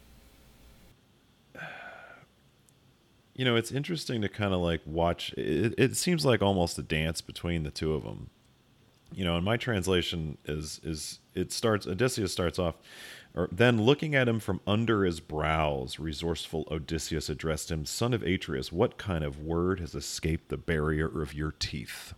You 3.39 3.45
know, 3.45 3.55
it's 3.55 3.71
interesting 3.71 4.21
to 4.21 4.27
kind 4.27 4.53
of 4.53 4.59
like 4.59 4.81
watch. 4.85 5.31
It, 5.37 5.73
it 5.77 5.95
seems 5.95 6.25
like 6.25 6.41
almost 6.41 6.77
a 6.77 6.81
dance 6.81 7.21
between 7.21 7.63
the 7.63 7.71
two 7.71 7.93
of 7.93 8.03
them. 8.03 8.31
You 9.13 9.23
know, 9.23 9.37
and 9.37 9.45
my 9.45 9.55
translation 9.55 10.37
is 10.43 10.81
is 10.83 11.19
it 11.33 11.53
starts. 11.53 11.87
Odysseus 11.87 12.33
starts 12.33 12.59
off 12.59 12.75
or 13.33 13.47
then 13.49 13.81
looking 13.81 14.13
at 14.13 14.27
him 14.27 14.41
from 14.41 14.59
under 14.67 15.05
his 15.05 15.21
brows, 15.21 15.99
resourceful 15.99 16.67
Odysseus 16.69 17.29
addressed 17.29 17.71
him, 17.71 17.85
Son 17.85 18.13
of 18.13 18.23
Atreus, 18.23 18.73
what 18.73 18.97
kind 18.97 19.23
of 19.23 19.39
word 19.39 19.79
has 19.79 19.95
escaped 19.95 20.49
the 20.49 20.57
barrier 20.57 21.07
of 21.07 21.33
your 21.33 21.53
teeth? 21.53 22.13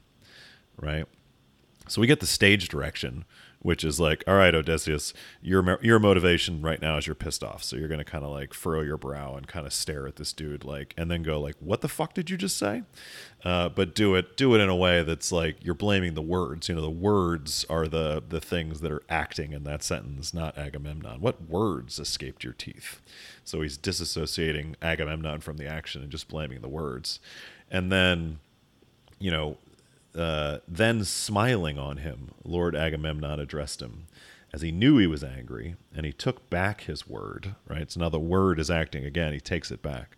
Right? 0.76 1.06
So 1.88 2.02
we 2.02 2.08
get 2.08 2.22
the 2.22 2.26
stage 2.26 2.68
direction, 2.68 3.26
which 3.62 3.84
is 3.84 4.00
like, 4.00 4.24
all 4.28 4.36
right, 4.36 4.56
Odysseus, 4.56 5.14
your 5.42 5.78
your 5.82 6.00
motivation 6.00 6.62
right 6.62 6.82
now 6.82 6.98
is 6.98 7.06
you're 7.06 7.16
pissed 7.16 7.44
off, 7.44 7.64
so 7.64 7.76
you're 7.76 7.88
gonna 7.88 8.04
kind 8.04 8.24
of 8.24 8.32
like 8.32 8.54
furrow 8.54 8.82
your 8.82 8.98
brow 8.98 9.36
and 9.36 9.48
kind 9.48 9.68
of 9.68 9.74
stare 9.74 10.08
at 10.08 10.16
this 10.16 10.34
dude, 10.34 10.64
like, 10.64 10.94
and 10.98 11.12
then 11.12 11.22
go 11.22 11.40
like, 11.40 11.56
what 11.60 11.82
the 11.82 11.88
fuck 11.88 12.14
did 12.14 12.30
you 12.30 12.38
just 12.38 12.58
say? 12.58 12.84
Uh, 13.46 13.70
but 13.70 13.94
do 13.94 14.16
it 14.16 14.36
do 14.36 14.56
it 14.56 14.60
in 14.60 14.70
a 14.70 14.76
way 14.76 15.04
that's 15.04 15.32
like 15.32 15.58
you're 15.64 15.76
blaming 15.76 16.16
the 16.16 16.22
words. 16.22 16.70
You 16.70 16.76
know, 16.76 16.82
the 16.82 16.90
words 16.90 17.66
are 17.70 17.88
the 17.88 18.24
the 18.28 18.42
things 18.42 18.82
that 18.82 18.92
are 18.92 19.04
acting 19.10 19.54
in 19.54 19.64
that 19.66 19.84
sentence, 19.84 20.34
not 20.34 20.58
Agamemnon. 20.58 21.22
What 21.22 21.50
words 21.50 22.00
escaped 22.00 22.44
your 22.44 22.54
teeth? 22.54 23.00
So 23.44 23.62
he's 23.62 23.78
disassociating 23.78 24.76
Agamemnon 24.82 25.42
from 25.42 25.58
the 25.58 25.68
action 25.68 26.02
and 26.02 26.12
just 26.12 26.28
blaming 26.28 26.62
the 26.62 26.68
words, 26.68 27.20
and 27.70 27.92
then 27.92 28.40
you 29.20 29.30
know 29.30 29.58
uh, 30.16 30.60
then 30.68 31.04
smiling 31.04 31.78
on 31.78 31.98
him, 31.98 32.32
Lord 32.44 32.76
Agamemnon 32.76 33.40
addressed 33.40 33.82
him, 33.82 34.08
as 34.54 34.62
he 34.62 34.72
knew 34.72 34.98
he 34.98 35.08
was 35.08 35.24
angry, 35.24 35.76
and 35.96 36.06
he 36.06 36.12
took 36.12 36.50
back 36.50 36.82
his 36.82 37.08
word. 37.08 37.56
Right, 37.68 37.90
so 37.92 38.00
now 38.00 38.10
the 38.10 38.20
word 38.20 38.60
is 38.60 38.70
acting 38.70 39.06
again. 39.06 39.34
He 39.34 39.40
takes 39.40 39.72
it 39.72 39.82
back. 39.82 40.18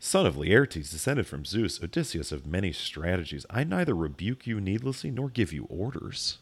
Son 0.00 0.26
of 0.26 0.36
Laertes, 0.36 0.90
descended 0.90 1.26
from 1.26 1.44
Zeus, 1.44 1.82
Odysseus 1.82 2.30
of 2.30 2.46
many 2.46 2.72
strategies, 2.72 3.44
I 3.50 3.64
neither 3.64 3.94
rebuke 3.94 4.46
you 4.46 4.60
needlessly 4.60 5.10
nor 5.10 5.28
give 5.28 5.52
you 5.52 5.64
orders. 5.64 6.38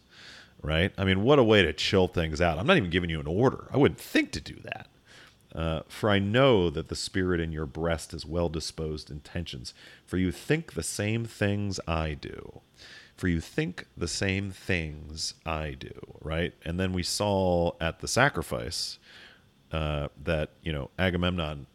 Right? 0.62 0.92
I 0.98 1.04
mean, 1.04 1.22
what 1.22 1.38
a 1.38 1.44
way 1.44 1.62
to 1.62 1.72
chill 1.72 2.08
things 2.08 2.40
out. 2.40 2.58
I'm 2.58 2.66
not 2.66 2.76
even 2.76 2.90
giving 2.90 3.10
you 3.10 3.20
an 3.20 3.26
order. 3.26 3.68
I 3.70 3.76
wouldn't 3.76 4.00
think 4.00 4.32
to 4.32 4.40
do 4.40 4.56
that. 4.64 4.88
Uh, 5.54 5.80
for 5.88 6.10
I 6.10 6.18
know 6.18 6.68
that 6.70 6.88
the 6.88 6.96
spirit 6.96 7.40
in 7.40 7.52
your 7.52 7.66
breast 7.66 8.12
has 8.12 8.26
well 8.26 8.48
disposed 8.48 9.10
intentions, 9.10 9.72
for 10.04 10.18
you 10.18 10.30
think 10.30 10.74
the 10.74 10.82
same 10.82 11.24
things 11.24 11.80
I 11.86 12.14
do 12.14 12.60
for 13.16 13.28
you 13.28 13.40
think 13.40 13.86
the 13.96 14.08
same 14.08 14.50
things 14.50 15.34
I 15.44 15.70
do, 15.70 15.92
right? 16.20 16.52
And 16.64 16.78
then 16.78 16.92
we 16.92 17.02
saw 17.02 17.72
at 17.80 18.00
the 18.00 18.08
sacrifice 18.08 18.98
uh, 19.72 20.08
that 20.22 20.50
you 20.62 20.72
know 20.72 20.90
Agamemnon 20.98 21.66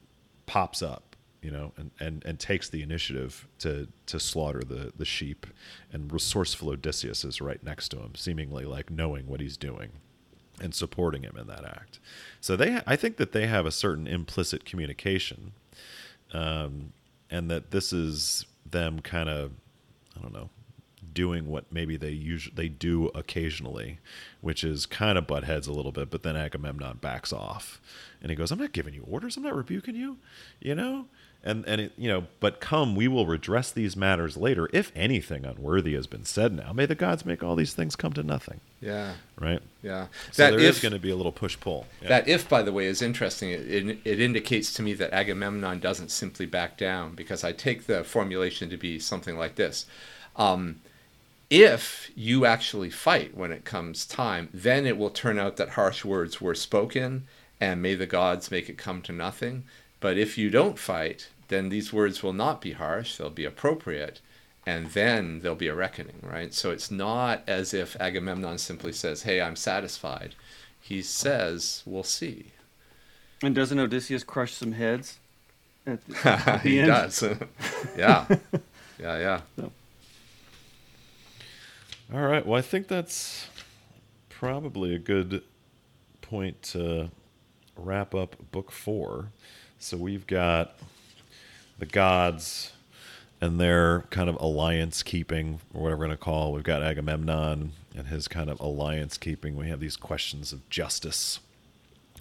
pops 0.45 0.81
up, 0.81 1.15
you 1.41 1.51
know, 1.51 1.73
and, 1.77 1.91
and, 1.99 2.23
and 2.25 2.39
takes 2.39 2.69
the 2.69 2.83
initiative 2.83 3.47
to 3.59 3.87
to 4.05 4.19
slaughter 4.19 4.61
the 4.61 4.93
the 4.95 5.05
sheep, 5.05 5.47
and 5.91 6.13
resourceful 6.13 6.69
Odysseus 6.69 7.25
is 7.25 7.41
right 7.41 7.63
next 7.63 7.89
to 7.89 7.97
him, 7.97 8.13
seemingly 8.15 8.65
like 8.65 8.91
knowing 8.91 9.27
what 9.27 9.41
he's 9.41 9.57
doing 9.57 9.91
and 10.61 10.73
supporting 10.73 11.23
him 11.23 11.35
in 11.37 11.47
that 11.47 11.65
act. 11.65 11.99
So 12.39 12.55
they, 12.55 12.81
I 12.87 12.95
think 12.95 13.17
that 13.17 13.33
they 13.33 13.47
have 13.47 13.65
a 13.65 13.71
certain 13.71 14.07
implicit 14.07 14.63
communication, 14.63 15.51
um, 16.33 16.93
and 17.29 17.49
that 17.49 17.71
this 17.71 17.91
is 17.91 18.45
them 18.69 18.99
kind 18.99 19.27
of, 19.27 19.51
I 20.17 20.21
don't 20.21 20.33
know, 20.33 20.49
doing 21.13 21.47
what 21.47 21.65
maybe 21.71 21.97
they 21.97 22.11
usually 22.11 22.55
they 22.55 22.69
do 22.69 23.07
occasionally, 23.07 23.99
which 24.39 24.63
is 24.63 24.85
kind 24.85 25.17
of 25.17 25.27
butt 25.27 25.43
heads 25.43 25.67
a 25.67 25.73
little 25.73 25.91
bit. 25.91 26.09
But 26.09 26.23
then 26.23 26.35
Agamemnon 26.35 26.99
backs 27.01 27.33
off, 27.33 27.81
and 28.21 28.29
he 28.29 28.35
goes, 28.35 28.51
"I'm 28.51 28.59
not 28.59 28.71
giving 28.71 28.93
you 28.93 29.03
orders. 29.09 29.35
I'm 29.35 29.43
not 29.43 29.55
rebuking 29.55 29.95
you," 29.95 30.17
you 30.59 30.75
know. 30.75 31.07
And 31.43 31.65
and 31.65 31.81
it, 31.81 31.93
you 31.97 32.07
know, 32.07 32.27
but 32.39 32.59
come, 32.59 32.95
we 32.95 33.07
will 33.07 33.25
redress 33.25 33.71
these 33.71 33.95
matters 33.95 34.37
later. 34.37 34.69
If 34.71 34.91
anything 34.95 35.43
unworthy 35.43 35.95
has 35.95 36.05
been 36.05 36.23
said 36.23 36.53
now, 36.53 36.71
may 36.71 36.85
the 36.85 36.93
gods 36.93 37.25
make 37.25 37.43
all 37.43 37.55
these 37.55 37.73
things 37.73 37.95
come 37.95 38.13
to 38.13 38.21
nothing. 38.21 38.59
Yeah. 38.79 39.13
Right. 39.39 39.61
Yeah. 39.81 40.07
So 40.31 40.43
that 40.43 40.51
there 40.51 40.59
if, 40.59 40.75
is 40.75 40.81
going 40.81 40.93
to 40.93 40.99
be 40.99 41.09
a 41.09 41.15
little 41.15 41.31
push 41.31 41.59
pull. 41.59 41.87
Yeah. 42.01 42.09
That 42.09 42.27
if, 42.27 42.47
by 42.47 42.61
the 42.61 42.71
way, 42.71 42.85
is 42.85 43.01
interesting. 43.01 43.49
It, 43.49 43.61
it, 43.61 43.97
it 44.05 44.19
indicates 44.19 44.71
to 44.73 44.83
me 44.83 44.93
that 44.93 45.13
Agamemnon 45.13 45.79
doesn't 45.79 46.11
simply 46.11 46.45
back 46.45 46.77
down 46.77 47.15
because 47.15 47.43
I 47.43 47.53
take 47.53 47.87
the 47.87 48.03
formulation 48.03 48.69
to 48.69 48.77
be 48.77 48.99
something 48.99 49.37
like 49.37 49.55
this. 49.55 49.87
Um, 50.35 50.81
if 51.49 52.11
you 52.15 52.45
actually 52.45 52.89
fight 52.89 53.35
when 53.35 53.51
it 53.51 53.65
comes 53.65 54.05
time, 54.05 54.49
then 54.53 54.85
it 54.85 54.97
will 54.97 55.09
turn 55.09 55.37
out 55.37 55.57
that 55.57 55.69
harsh 55.69 56.05
words 56.05 56.39
were 56.39 56.55
spoken 56.55 57.27
and 57.59 57.81
may 57.81 57.93
the 57.93 58.07
gods 58.07 58.49
make 58.49 58.69
it 58.69 58.77
come 58.77 59.01
to 59.03 59.11
nothing. 59.11 59.65
But 60.01 60.17
if 60.17 60.37
you 60.37 60.49
don't 60.49 60.77
fight, 60.77 61.29
then 61.47 61.69
these 61.69 61.93
words 61.93 62.21
will 62.21 62.33
not 62.33 62.59
be 62.59 62.73
harsh, 62.73 63.15
they'll 63.15 63.29
be 63.29 63.45
appropriate, 63.45 64.19
and 64.65 64.87
then 64.87 65.39
there'll 65.39 65.55
be 65.55 65.67
a 65.67 65.75
reckoning, 65.75 66.19
right? 66.21 66.53
So 66.53 66.71
it's 66.71 66.91
not 66.91 67.43
as 67.47 67.73
if 67.73 67.95
Agamemnon 67.99 68.57
simply 68.57 68.91
says, 68.91 69.23
Hey, 69.23 69.39
I'm 69.41 69.55
satisfied. 69.55 70.35
He 70.81 71.01
says, 71.01 71.83
We'll 71.85 72.03
see. 72.03 72.47
And 73.43 73.55
doesn't 73.55 73.79
Odysseus 73.79 74.23
crush 74.23 74.53
some 74.53 74.73
heads? 74.73 75.19
At 75.85 76.05
the, 76.05 76.15
at 76.29 76.63
the 76.63 76.69
he 76.69 76.79
end? 76.79 76.87
does. 76.87 77.23
yeah. 77.97 78.25
Yeah, 78.99 79.17
yeah. 79.17 79.41
So. 79.57 79.71
All 82.13 82.27
right. 82.27 82.45
Well, 82.45 82.59
I 82.59 82.61
think 82.61 82.89
that's 82.89 83.47
probably 84.27 84.93
a 84.93 84.99
good 84.99 85.43
point 86.21 86.61
to 86.63 87.09
wrap 87.77 88.13
up 88.13 88.35
book 88.51 88.69
four. 88.71 89.31
So 89.83 89.97
we've 89.97 90.27
got 90.27 90.75
the 91.79 91.87
gods 91.87 92.71
and 93.41 93.59
their 93.59 94.01
kind 94.11 94.29
of 94.29 94.37
alliance 94.39 95.01
keeping, 95.01 95.59
or 95.73 95.81
whatever 95.81 96.01
we're 96.01 96.05
going 96.05 96.17
to 96.17 96.23
call. 96.23 96.53
We've 96.53 96.63
got 96.63 96.83
Agamemnon 96.83 97.71
and 97.95 98.07
his 98.07 98.27
kind 98.27 98.51
of 98.51 98.59
alliance 98.59 99.17
keeping. 99.17 99.55
We 99.55 99.69
have 99.69 99.79
these 99.79 99.97
questions 99.97 100.53
of 100.53 100.69
justice. 100.69 101.39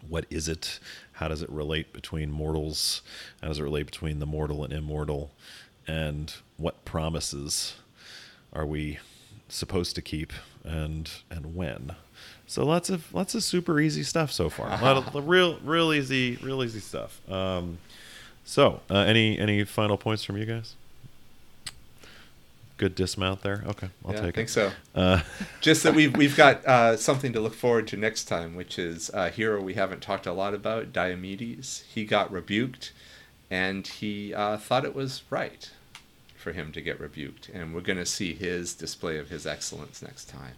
What 0.08 0.24
is 0.30 0.48
it? 0.48 0.80
How 1.12 1.28
does 1.28 1.42
it 1.42 1.50
relate 1.50 1.92
between 1.92 2.30
mortals? 2.32 3.02
How 3.42 3.48
does 3.48 3.58
it 3.58 3.62
relate 3.62 3.84
between 3.84 4.20
the 4.20 4.26
mortal 4.26 4.64
and 4.64 4.72
immortal? 4.72 5.30
And 5.86 6.32
what 6.56 6.86
promises 6.86 7.74
are 8.54 8.64
we 8.64 9.00
supposed 9.50 9.94
to 9.96 10.02
keep 10.02 10.32
and 10.64 11.10
and 11.30 11.54
when. 11.54 11.94
So 12.50 12.66
lots 12.66 12.90
of 12.90 13.14
lots 13.14 13.36
of 13.36 13.44
super 13.44 13.78
easy 13.78 14.02
stuff 14.02 14.32
so 14.32 14.50
far. 14.50 14.66
A 14.66 14.82
lot 14.82 14.96
of 14.96 15.28
real 15.28 15.60
real 15.60 15.92
easy 15.92 16.34
real 16.42 16.64
easy 16.64 16.80
stuff. 16.80 17.20
Um, 17.30 17.78
so 18.44 18.80
uh, 18.90 18.96
any 18.96 19.38
any 19.38 19.62
final 19.62 19.96
points 19.96 20.24
from 20.24 20.36
you 20.36 20.46
guys? 20.46 20.74
Good 22.76 22.96
dismount 22.96 23.42
there. 23.42 23.62
Okay, 23.68 23.90
I'll 24.04 24.14
yeah, 24.14 24.20
take 24.22 24.24
it. 24.24 24.28
I 24.28 24.32
think 24.32 24.48
so. 24.48 24.72
Uh, 24.96 25.20
Just 25.60 25.84
that 25.84 25.94
we've 25.94 26.16
we've 26.16 26.36
got 26.36 26.66
uh, 26.66 26.96
something 26.96 27.32
to 27.34 27.40
look 27.40 27.54
forward 27.54 27.86
to 27.86 27.96
next 27.96 28.24
time, 28.24 28.56
which 28.56 28.80
is 28.80 29.12
a 29.14 29.30
hero 29.30 29.62
we 29.62 29.74
haven't 29.74 30.00
talked 30.00 30.26
a 30.26 30.32
lot 30.32 30.52
about, 30.52 30.92
Diomedes. 30.92 31.84
He 31.84 32.04
got 32.04 32.32
rebuked, 32.32 32.90
and 33.48 33.86
he 33.86 34.34
uh, 34.34 34.56
thought 34.56 34.84
it 34.84 34.96
was 34.96 35.22
right 35.30 35.70
for 36.36 36.50
him 36.50 36.72
to 36.72 36.80
get 36.80 36.98
rebuked. 36.98 37.48
And 37.50 37.72
we're 37.76 37.80
going 37.80 38.00
to 38.00 38.06
see 38.06 38.34
his 38.34 38.74
display 38.74 39.18
of 39.18 39.28
his 39.28 39.46
excellence 39.46 40.02
next 40.02 40.24
time. 40.24 40.54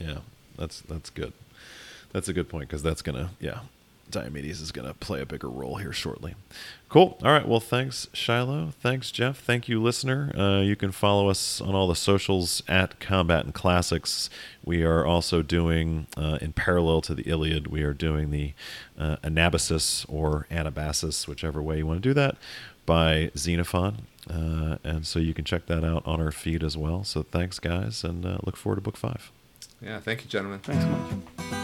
Yeah, 0.00 0.20
that's 0.56 0.80
that's 0.82 1.10
good. 1.10 1.32
That's 2.12 2.28
a 2.28 2.32
good 2.32 2.48
point 2.48 2.68
because 2.68 2.82
that's 2.82 3.02
gonna 3.02 3.30
yeah, 3.40 3.60
Diomedes 4.10 4.60
is 4.60 4.70
gonna 4.72 4.94
play 4.94 5.20
a 5.20 5.26
bigger 5.26 5.48
role 5.48 5.76
here 5.76 5.92
shortly. 5.92 6.34
Cool. 6.88 7.18
All 7.22 7.32
right. 7.32 7.48
Well, 7.48 7.60
thanks 7.60 8.06
Shiloh. 8.12 8.72
Thanks 8.80 9.10
Jeff. 9.10 9.38
Thank 9.38 9.68
you, 9.68 9.82
listener. 9.82 10.30
Uh, 10.36 10.60
you 10.60 10.76
can 10.76 10.92
follow 10.92 11.28
us 11.30 11.60
on 11.60 11.74
all 11.74 11.88
the 11.88 11.96
socials 11.96 12.62
at 12.68 13.00
Combat 13.00 13.44
and 13.44 13.54
Classics. 13.54 14.28
We 14.64 14.82
are 14.84 15.06
also 15.06 15.40
doing 15.42 16.06
uh, 16.16 16.38
in 16.42 16.52
parallel 16.52 17.00
to 17.02 17.14
the 17.14 17.22
Iliad. 17.22 17.68
We 17.68 17.82
are 17.82 17.94
doing 17.94 18.30
the 18.30 18.52
uh, 18.98 19.16
Anabasis 19.24 20.04
or 20.08 20.46
Anabasis, 20.50 21.26
whichever 21.26 21.62
way 21.62 21.78
you 21.78 21.86
want 21.86 22.02
to 22.02 22.08
do 22.08 22.14
that, 22.14 22.36
by 22.84 23.30
Xenophon. 23.36 24.06
Uh, 24.30 24.76
and 24.84 25.06
so 25.06 25.18
you 25.18 25.34
can 25.34 25.44
check 25.44 25.66
that 25.66 25.82
out 25.82 26.06
on 26.06 26.20
our 26.20 26.30
feed 26.30 26.62
as 26.62 26.76
well. 26.76 27.02
So 27.04 27.22
thanks, 27.22 27.58
guys, 27.58 28.04
and 28.04 28.24
uh, 28.24 28.38
look 28.44 28.56
forward 28.56 28.76
to 28.76 28.82
book 28.82 28.96
five. 28.96 29.32
Yeah, 29.82 29.98
thank 30.00 30.22
you, 30.22 30.30
gentlemen. 30.30 30.60
Thanks 30.60 30.84
so 30.84 30.90
much. 30.90 31.61